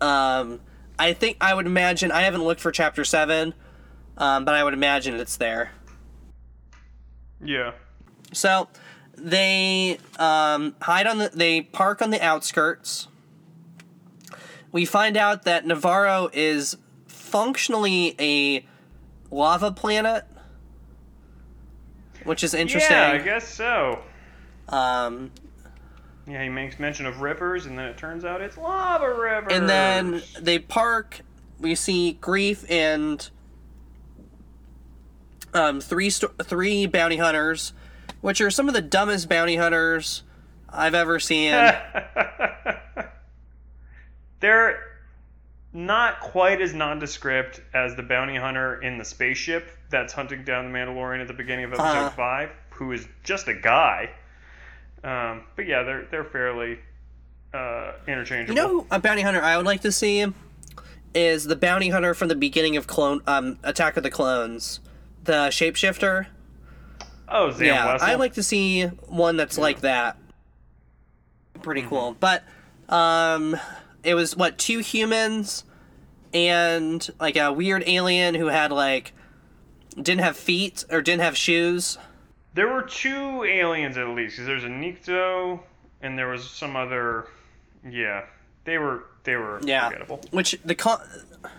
[0.00, 0.60] um,
[0.98, 3.54] I think I would imagine I haven't looked for Chapter Seven,
[4.16, 5.72] um, but I would imagine it's there.
[7.42, 7.72] Yeah.
[8.32, 8.68] So
[9.16, 11.30] they um, hide on the.
[11.32, 13.08] They park on the outskirts.
[14.72, 16.76] We find out that Nevarro is
[17.34, 18.64] functionally a
[19.28, 20.24] lava planet,
[22.22, 22.92] which is interesting.
[22.92, 23.98] Yeah, I guess so.
[24.68, 25.32] Um,
[26.28, 29.52] Yeah, he makes mention of rivers, and then it turns out it's lava rivers.
[29.52, 31.22] and then they park.
[31.58, 33.28] We see Greef and
[35.52, 37.72] um, three three bounty hunters,
[38.20, 40.22] which are some of the dumbest bounty hunters
[40.68, 41.50] I've ever seen.
[44.38, 44.93] they're
[45.74, 50.78] not quite as nondescript as the bounty hunter in the spaceship that's hunting down the
[50.78, 52.10] Mandalorian at the beginning of episode Uh-huh.
[52.10, 54.10] five, who is just a guy.
[55.02, 56.78] Um, but yeah, they're they're fairly
[57.52, 58.56] uh, interchangeable.
[58.60, 60.24] You know, a bounty hunter I would like to see
[61.14, 64.80] is the bounty hunter from the beginning of Clone um, Attack of the Clones,
[65.24, 66.26] the shapeshifter.
[67.28, 68.00] oh, Zam yeah, Wesell.
[68.02, 70.16] I'd like to see one that's like that.
[71.62, 71.90] Pretty Mm-hmm.
[71.90, 72.42] cool, but
[72.88, 73.56] um,
[74.04, 75.64] it was what two humans
[76.32, 79.12] and like a weird alien who had like
[79.96, 81.98] didn't have feet or didn't have shoes.
[82.54, 85.60] There were two aliens at least, because there's a Nikto
[86.02, 87.28] and there was some other.
[87.88, 88.24] Yeah,
[88.64, 90.20] they were they were Yeah, forgettable.
[90.30, 91.00] which the con-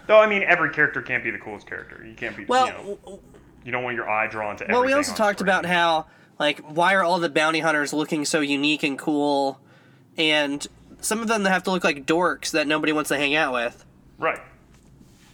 [0.08, 2.04] Though I mean, every character can't be the coolest character.
[2.06, 2.46] You can't be.
[2.46, 2.74] well, you,
[3.06, 3.20] know,
[3.64, 4.66] you don't want your eye drawn to.
[4.70, 5.50] Well, we also talked screen.
[5.50, 6.06] about how,
[6.40, 9.60] like, why are all the bounty hunters looking so unique and cool?
[10.18, 10.66] And
[11.02, 13.86] some of them have to look like dorks that nobody wants to hang out with.
[14.18, 14.40] right.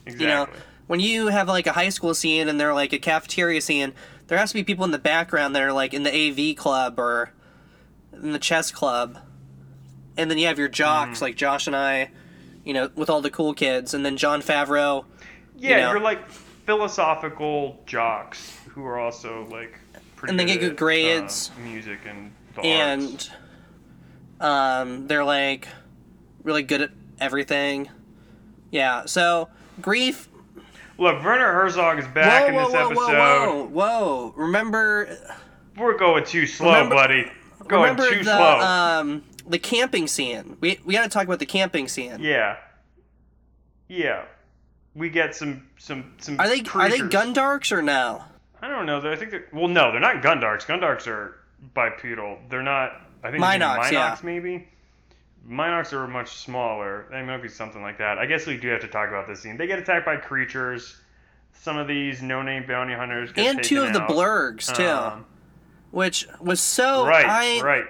[0.05, 0.25] Exactly.
[0.27, 0.47] You know,
[0.87, 3.93] when you have like a high school scene and they're like a cafeteria scene,
[4.27, 6.11] there has to be people in the background that are like in the
[6.51, 7.31] AV club or
[8.13, 9.19] in the chess club.
[10.17, 11.23] And then you have your jocks, Mm-hmm.
[11.25, 12.09] like Josh and I,
[12.65, 13.93] you know, with all the cool kids.
[13.93, 15.05] And then Jon Favreau.
[15.57, 15.91] yeah, know.
[15.91, 19.77] you're like philosophical jocks who are also like.
[20.15, 21.51] Pretty And they get good grades.
[21.55, 22.61] um, music and the
[23.13, 23.29] arts.
[24.41, 25.67] Um, they're like
[26.43, 27.89] really good at everything.
[28.71, 29.49] Yeah, so
[29.81, 30.27] Greef.
[30.97, 33.17] Look, Werner Herzog is back whoa, in whoa, this whoa, episode.
[33.17, 34.33] whoa, whoa, whoa!
[34.35, 35.17] Remember,
[35.77, 37.31] We're going too slow, Remember- buddy.
[37.67, 38.59] Going remember too the slow.
[38.59, 40.57] um the camping scene.
[40.59, 42.17] We we got to talk about the camping scene.
[42.19, 42.57] yeah.
[43.87, 44.23] Yeah.
[44.95, 46.39] We get some some some.
[46.39, 46.99] Are they are they.
[46.99, 48.23] Gundarks or no?
[48.61, 48.99] I don't know.
[49.09, 49.67] I think they're well.
[49.67, 50.65] No, they're not Gundarks.
[50.65, 51.37] Gundarks are
[51.73, 52.39] bipedal.
[52.49, 52.99] They're not.
[53.23, 54.17] I think Mynocks, Mynocks yeah.
[54.23, 54.67] maybe.
[55.47, 57.07] Mynocks are much smaller.
[57.11, 58.17] They might be something like that.
[58.17, 59.57] I guess we do have to talk about this scene.
[59.57, 61.01] They get attacked by creatures.
[61.53, 65.25] Some of these no-name bounty hunters get And two of the blurgs too, Um,
[65.91, 67.85] which was so right, I right.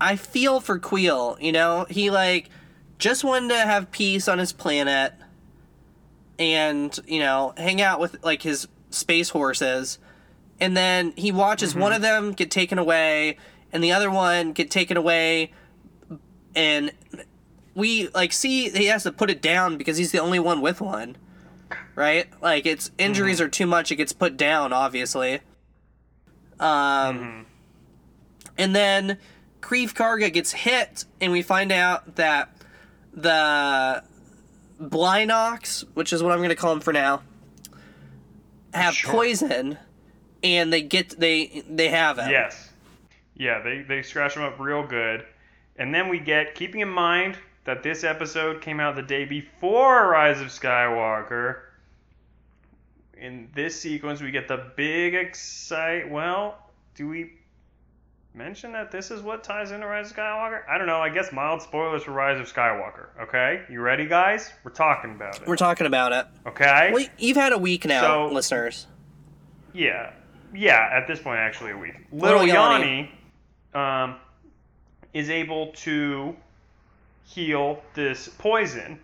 [0.00, 1.86] I feel for Kuiil, you know?
[1.88, 2.50] He like
[2.98, 5.12] just wanted to have peace on his planet
[6.38, 9.98] and, you know, hang out with like his space horses.
[10.60, 13.36] And then he watches one of them get taken away
[13.76, 15.52] and the other one get taken away
[16.54, 16.90] and
[17.74, 20.80] we like see he has to put it down because he's the only one with
[20.80, 21.16] one.
[21.94, 22.26] Right?
[22.40, 25.40] Like its injuries are too much, it gets put down, obviously.
[26.58, 27.44] Um
[28.56, 29.18] and then
[29.60, 32.56] Greef Karga gets hit, and we find out that
[33.12, 34.02] the
[34.80, 37.22] Blynox, which is what I'm going to call them for now,
[38.72, 39.10] have Sure.
[39.12, 39.76] poison,
[40.42, 42.30] and they get they they have it.
[42.30, 42.65] Yes.
[43.36, 45.24] Yeah, they, they scratch them up real good.
[45.76, 50.08] And then we get, keeping in mind that this episode came out the day before
[50.08, 51.60] Rise of Skywalker,
[53.18, 56.10] in this sequence we get the big excite.
[56.10, 56.58] Well,
[56.94, 57.32] do we
[58.34, 60.62] mention that this is what ties into Rise of Skywalker?
[60.68, 61.00] I don't know.
[61.00, 63.06] I guess mild spoilers for Rise of Skywalker.
[63.22, 63.62] Okay?
[63.70, 64.52] You ready, guys?
[64.64, 65.48] We're talking about it.
[65.48, 66.26] We're talking about it.
[66.46, 66.90] Okay?
[66.92, 68.86] Well, you've had a week now, So- listeners.
[69.72, 70.12] Yeah,
[70.54, 70.88] yeah.
[70.90, 71.94] At this point, actually, a week.
[72.10, 73.10] Little, Little Yanni, Yanni.
[73.76, 74.16] Um,
[75.12, 76.36] is able to
[77.24, 78.98] heal this poison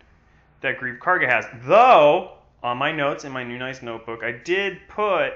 [0.61, 1.47] that Greef Karga has.
[1.65, 2.33] Though,
[2.63, 5.33] on my notes in my new nice notebook, I did put,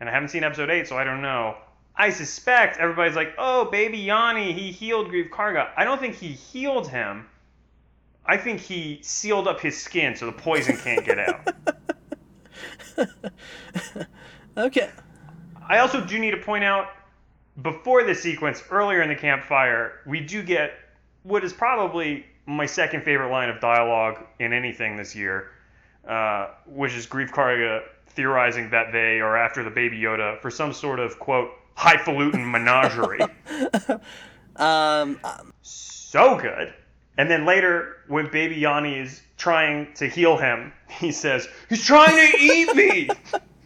[0.00, 1.56] and I haven't seen episode eight, so I don't know.
[1.96, 6.28] I suspect everybody's like, "Oh, baby Yanni, he healed Greef Karga." I don't think he
[6.28, 7.26] healed him.
[8.24, 11.48] I think he sealed up his skin so the poison can't get out.
[14.56, 14.90] Okay.
[15.68, 16.88] I also do need to point out
[17.62, 20.72] before this sequence, earlier in the campfire, we do get
[21.22, 25.50] what is probably my second favorite line of dialogue in anything this year,
[26.06, 30.72] uh, which is Greef Karga theorizing that they are after the baby Yoda for some
[30.72, 33.20] sort of quote highfalutin menagerie.
[34.58, 35.20] Um,
[35.62, 36.74] so good.
[37.16, 42.16] And then later, when Baby Yanni is trying to heal him, he says, "He's trying
[42.16, 43.08] to eat me."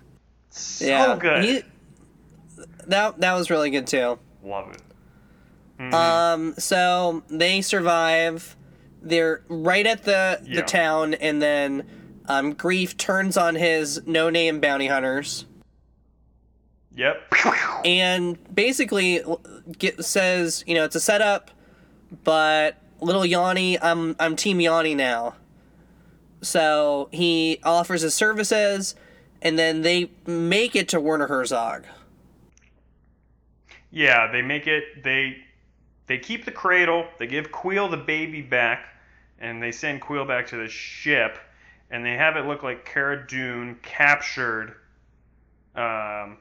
[0.51, 1.45] so yeah, good.
[1.45, 1.63] he-
[2.89, 4.19] that that was really good too.
[4.45, 4.83] Love it.
[5.79, 5.95] Mhm.
[5.95, 8.57] Um, so they survive.
[9.03, 10.57] They're right at the Yeah.
[10.57, 11.85] the town, and then
[12.29, 15.45] um, Greef turns on his no name bounty hunters
[16.95, 17.21] yep.
[17.85, 19.23] and basically
[19.79, 21.51] get, says, you know, it's a setup,
[22.23, 25.35] but little Yanni, I'm I'm Team Yanni now.
[26.43, 28.95] So he offers his services,
[29.41, 31.85] and then they make it to Werner Herzog.
[33.93, 35.05] Yeah, they make it.
[35.05, 35.37] They
[36.07, 37.07] they keep the cradle.
[37.19, 38.87] They give Kuiil the baby back,
[39.39, 41.39] and they send Kuiil back to the ship,
[41.91, 44.75] and they have it look like Cara Dune captured.
[45.77, 46.39] Um.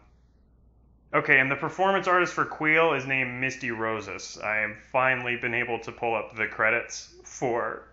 [1.13, 4.39] Okay, and the performance artist for Kuiil is named Misty Rosas.
[4.41, 7.89] I have finally been able to pull up the credits for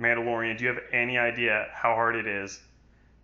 [0.00, 0.58] Mandalorian.
[0.58, 2.60] Do you have any idea how hard it is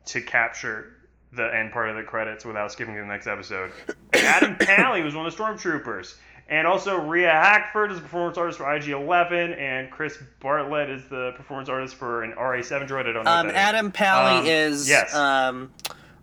[0.06, 0.94] to capture
[1.32, 3.72] the end part of the credits without skipping to the next episode?
[4.12, 6.14] Adam Pally was one of the stormtroopers.
[6.48, 11.02] And also, Rio Hackford is the performance artist for IG 11, and Chris Bartlett is
[11.08, 13.06] the performance artist for an RA 7 droid.
[13.08, 13.30] I don't know.
[13.30, 13.74] Um, what that is.
[13.74, 15.14] Adam Pally Um, is yes.
[15.14, 15.72] um,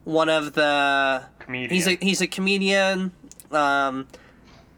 [0.03, 1.71] one of the Comedian.
[1.71, 3.11] he's a he's a comedian.
[3.51, 4.07] Um,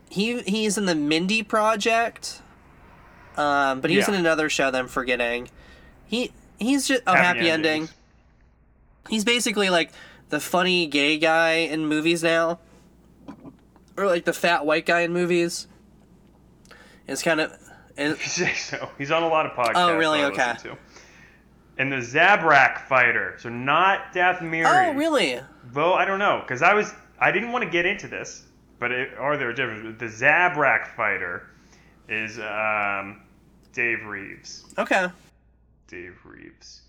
[0.10, 2.42] he he's in the Mindy Project.
[3.36, 4.14] Um, but he's Yeah.
[4.14, 5.50] in another show that I'm forgetting.
[6.06, 7.90] He he's just oh happy, ending.
[9.10, 9.92] He's basically like
[10.32, 12.60] the funny gay guy in movies now,
[13.96, 15.68] or like the fat white guy in movies.
[17.08, 17.52] It's kind of.
[17.98, 18.90] And, If you say so.
[18.98, 19.74] He's on a lot of podcasts.
[19.76, 20.24] Oh, really?
[20.24, 20.54] Okay.
[21.78, 24.66] And the Zabrak fighter, so not Dath Miri.
[24.68, 25.40] oh really?
[25.72, 28.44] Though I don't know, because I was I didn't want to get into this,
[28.80, 29.98] but it, are there differences?
[29.98, 31.48] The Zabrak fighter
[32.08, 33.22] is um,
[33.74, 34.66] Dave Reeves.
[34.78, 35.08] Okay.
[35.88, 36.82] Dave Reeves.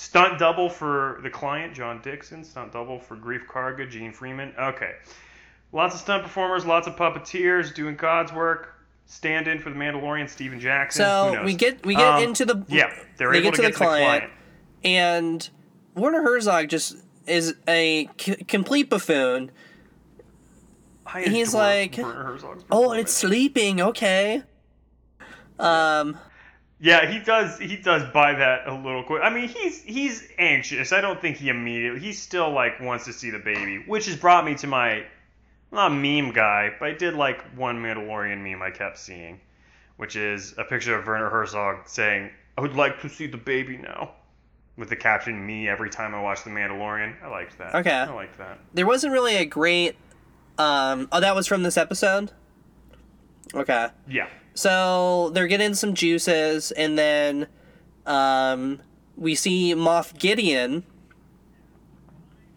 [0.00, 2.44] Stunt double for the client, John Dixon.
[2.44, 4.54] Stunt double for Greef Karga, Gene Freeman.
[4.56, 4.92] Okay.
[5.72, 8.76] Lots of stunt performers, lots of puppeteers doing God's work.
[9.06, 11.04] Stand in for the Mandalorian, Steven Jackson.
[11.04, 13.68] So we get we get Um, into the Yeah, they're they able get to, to
[13.68, 14.20] get the to the client.
[14.22, 14.32] client.
[14.84, 15.50] and
[15.96, 16.94] Werner Herzog just
[17.26, 19.50] is a c- complete buffoon.
[21.06, 21.98] I He's like,
[22.70, 23.80] Oh, it's sleeping.
[23.80, 24.44] Okay.
[25.58, 26.16] Um.
[26.80, 27.58] Yeah, he does.
[27.58, 29.22] He does buy that a little quick.
[29.22, 30.92] I mean, he's he's anxious.
[30.92, 32.00] I don't think he immediately.
[32.00, 35.04] He still like wants to see the baby, which has brought me to my
[35.72, 39.40] not meme guy, but I did like one Mandalorian meme I kept seeing,
[39.96, 43.76] which is a picture of Werner Herzog saying, "I would like to see the baby
[43.76, 44.12] now,"
[44.76, 47.74] with the caption "Me every time I watch the Mandalorian." I liked that.
[47.74, 47.90] Okay.
[47.90, 48.60] I liked that.
[48.72, 49.96] There wasn't really a great.
[50.58, 51.08] Um.
[51.10, 52.30] Oh, that was from this episode.
[53.52, 53.88] Okay.
[54.06, 54.28] Yeah.
[54.58, 57.46] So they're getting some juices, and then,
[58.06, 58.80] um,
[59.16, 60.82] we see Moff Gideon.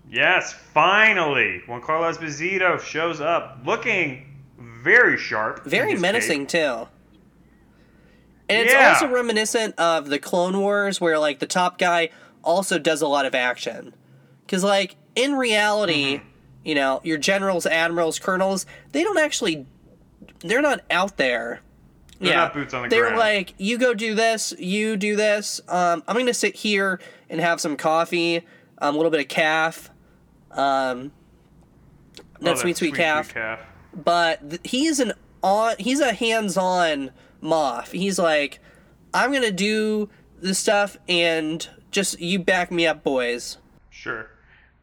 [0.09, 4.25] Yes, finally, Giancarlo Esposito shows up, looking
[4.57, 6.87] very sharp, very menacing too.
[8.49, 8.89] And it's Yeah.
[8.93, 12.09] also reminiscent of the Clone Wars, where like the top guy
[12.43, 13.93] also does a lot of action.
[14.43, 16.25] Because like in reality, Mm-hmm.
[16.63, 19.67] you know, your generals, admirals, colonels, they don't actually,
[20.39, 21.61] they're not out there.
[22.21, 23.17] They're not boots on the They're ground.
[23.17, 25.59] like, you go do this, you do this.
[25.67, 26.99] Um, I'm gonna sit here
[27.29, 28.37] and have some coffee,
[28.79, 29.89] um, a little bit of calf,
[30.51, 31.11] um,
[32.19, 33.59] Oh, that sweet, sweet, calf calf.
[33.93, 35.13] but th- he's an
[35.43, 37.11] on he's a hands-on
[37.41, 38.59] Moff he's like
[39.13, 40.09] i'm gonna do
[40.39, 43.57] this stuff and just you back me up boys
[43.91, 44.27] Sure.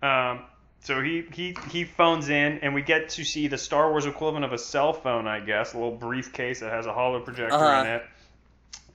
[0.03, 0.45] Um,
[0.89, 4.45] so he, he he phones in, and we get to see the Star Wars equivalent
[4.45, 7.81] of a cell phone, I guess, a little briefcase that has a holo projector Uh-huh.
[7.85, 8.03] in it.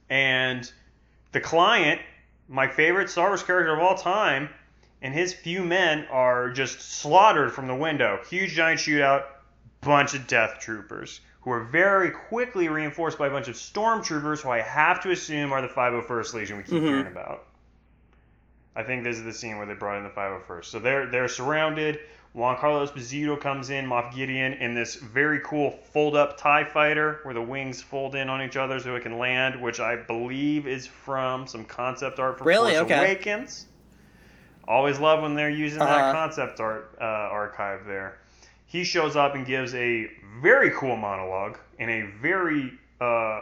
[0.10, 0.72] And
[1.32, 2.02] the client,
[2.50, 4.50] my favorite Star Wars character of all time,
[5.04, 8.20] and his few men are just slaughtered from the window.
[8.30, 9.26] Huge giant shootout,
[9.82, 14.50] bunch of death troopers who are very quickly reinforced by a bunch of stormtroopers who
[14.50, 16.88] I have to assume are the 501st Legion we keep Mhm.
[16.88, 17.44] hearing about.
[18.76, 20.66] I think this is the scene where they brought in the 501st.
[20.66, 22.00] So they're they're surrounded.
[22.36, 27.42] Giancarlo Esposito comes in, Moff Gideon, in this very cool fold-up TIE fighter where the
[27.44, 31.46] wings fold in on each other so it can land, which I believe is from
[31.46, 32.72] some concept art for Really?
[32.72, 32.98] Force Okay.
[32.98, 33.68] Awakens.
[34.68, 35.96] Always love when they're using Uh-huh.
[35.96, 38.18] that concept art uh, archive there.
[38.66, 40.10] He shows up and gives a
[40.42, 43.42] very cool monologue in a very, uh, I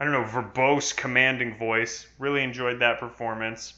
[0.00, 2.06] don't know, verbose, commanding voice.
[2.18, 3.74] Really enjoyed that performance.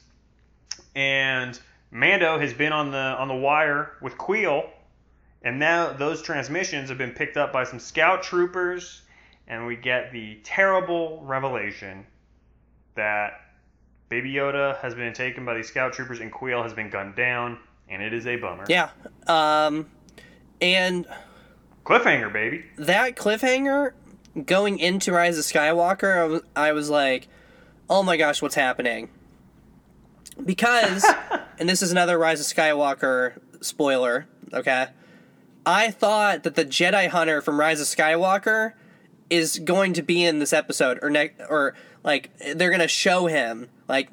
[0.95, 1.59] And
[1.91, 4.69] Mando has been on the on the wire with Kuiil,
[5.43, 9.01] and now those transmissions have been picked up by some scout troopers,
[9.47, 12.05] and we get the terrible revelation
[12.95, 13.41] that
[14.09, 17.57] Baby Yoda has been taken by these scout troopers and Kuiil has been gunned down,
[17.89, 18.65] and it is a bummer.
[18.69, 18.89] Yeah.
[19.27, 19.89] Um,
[20.61, 21.07] and
[21.83, 22.65] Cliffhanger, baby.
[22.77, 23.93] that cliffhanger
[24.45, 27.27] going into Rise of Skywalker, I was, I was like,
[27.89, 29.09] oh my gosh, what's happening?
[30.43, 31.05] Because,
[31.59, 34.87] and this is another Rise of Skywalker spoiler, okay?
[35.65, 38.73] I thought that the Jedi Hunter from Rise of Skywalker
[39.29, 41.73] is going to be in this episode, or next, or
[42.03, 44.09] like they're gonna show him, like,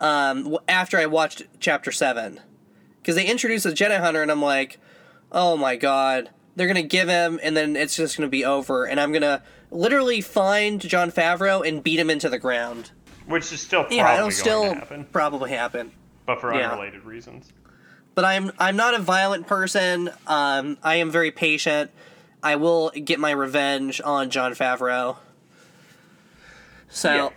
[0.00, 2.40] um, after I watched Chapter Seven,
[3.00, 4.78] because they introduced the Jedi Hunter, and I'm like,
[5.30, 8.98] oh my god, they're gonna give him, and then it's just gonna be over, and
[8.98, 12.92] I'm gonna literally find Jon Favreau and beat him into the ground.
[13.26, 15.92] Which is still probably Yeah, it'll still happen, probably happen.
[16.26, 16.70] but for yeah.
[16.70, 17.52] unrelated reasons.
[18.14, 20.10] But I'm I'm not a violent person.
[20.26, 21.90] Um, I am very patient.
[22.42, 25.16] I will get my revenge on Jon Favreau.
[26.88, 27.32] So,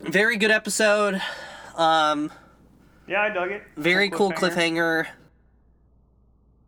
[0.00, 1.20] very good episode.
[1.74, 2.30] Um,
[3.06, 3.62] Yeah, I dug it.
[3.76, 5.06] very cool cliffhanger.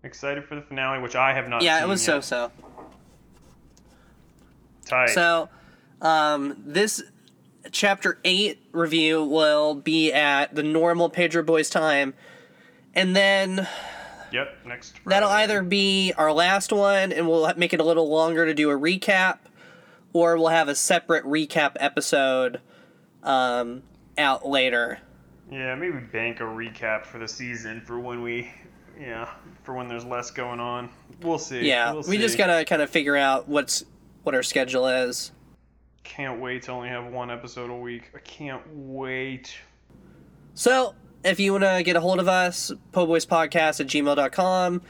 [0.03, 2.51] Excited for the finale, which I have not Yeah, it was so so.
[4.87, 5.11] Tight.
[5.11, 5.49] So,
[6.01, 7.03] um, this
[7.73, 12.15] chapter eight review will be at the normal Pedro Boys time,
[12.95, 13.69] and then
[14.33, 14.95] yep, next.
[15.07, 18.71] that'll either be our last one, and we'll make it a little longer to do
[18.71, 19.39] a recap,
[20.13, 22.61] or we'll have a separate recap episode
[23.23, 23.83] um,
[24.19, 24.99] out later.
[25.51, 28.51] Yeah, maybe bank a recap for the season for when we,
[28.99, 29.29] yeah,
[29.65, 30.91] for when there's less going on.
[31.23, 31.67] We'll see.
[31.67, 33.85] Yeah, we'll we just gotta kind of figure out what's
[34.23, 35.33] what our schedule is.
[36.03, 38.11] Can't wait to only have one episode a week.
[38.15, 39.55] I can't wait.
[40.55, 40.95] So,
[41.25, 44.83] if you want to get a hold of us, poboyspodcast at gmail.com,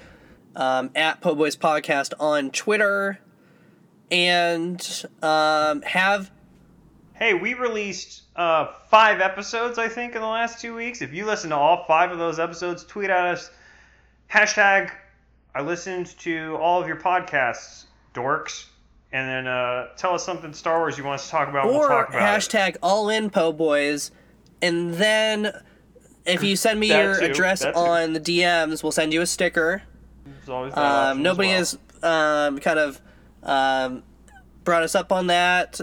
[0.56, 3.18] um, at poboyspodcast on Twitter,
[4.11, 6.30] and um, have,
[7.20, 11.02] Hey, we released uh, five episodes, I think, in the last two weeks.
[11.02, 13.50] If you listen to all five of those episodes, tweet at us.
[14.32, 14.90] Hashtag,
[15.54, 17.84] I listened to all of your podcasts,
[18.14, 18.64] dorks.
[19.12, 21.64] And then uh, tell us something Star Wars you want us to talk about.
[21.66, 22.40] and we'll or talk about it.
[22.42, 24.12] hashtag all in po boys,
[24.62, 25.52] and then
[26.26, 27.80] if you send me your too, address that too.
[27.80, 29.82] on the DMs, we'll send you a sticker.
[30.24, 31.58] There's always that option Um, nobody well.
[31.58, 33.00] has um, kind of
[33.42, 34.02] um,
[34.62, 35.80] brought us up on that,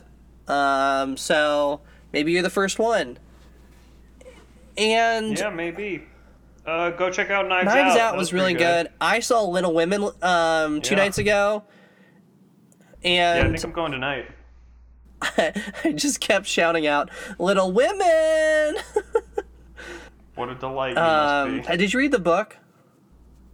[0.47, 1.81] um, so
[2.13, 3.17] maybe you're the first one.
[4.77, 6.03] And Yeah, maybe.
[6.65, 7.99] Uh, go check out Knives, Knives Out.
[7.99, 8.87] Out, That was, really pretty good.
[8.99, 11.01] I saw Little Women um, two Yeah.
[11.03, 11.63] nights ago,
[13.15, 14.31] Yeah, I think I'm going tonight.
[15.21, 18.77] I just kept shouting out "Little Women."
[20.37, 21.77] What a delight you um, must be.
[21.77, 22.57] did you read the book?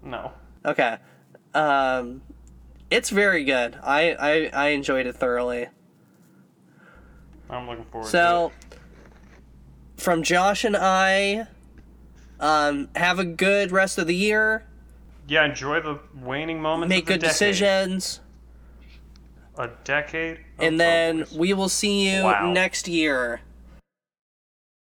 [0.04, 0.34] No.
[0.66, 0.97] Okay,
[1.54, 2.22] um,
[2.89, 3.78] it's very good.
[3.82, 5.68] I, I I enjoyed it thoroughly.
[7.49, 8.12] I'm looking forward to it.
[8.12, 8.51] So,
[9.95, 11.47] from Josh and I,
[12.41, 14.66] um, have a good rest of the year.
[15.26, 16.89] Yeah, enjoy the waning moments.
[16.89, 17.30] Make good decade.
[17.30, 18.20] decisions,
[19.58, 20.39] A decade.
[20.60, 22.51] and then we will see you Wow.
[22.51, 23.41] next year.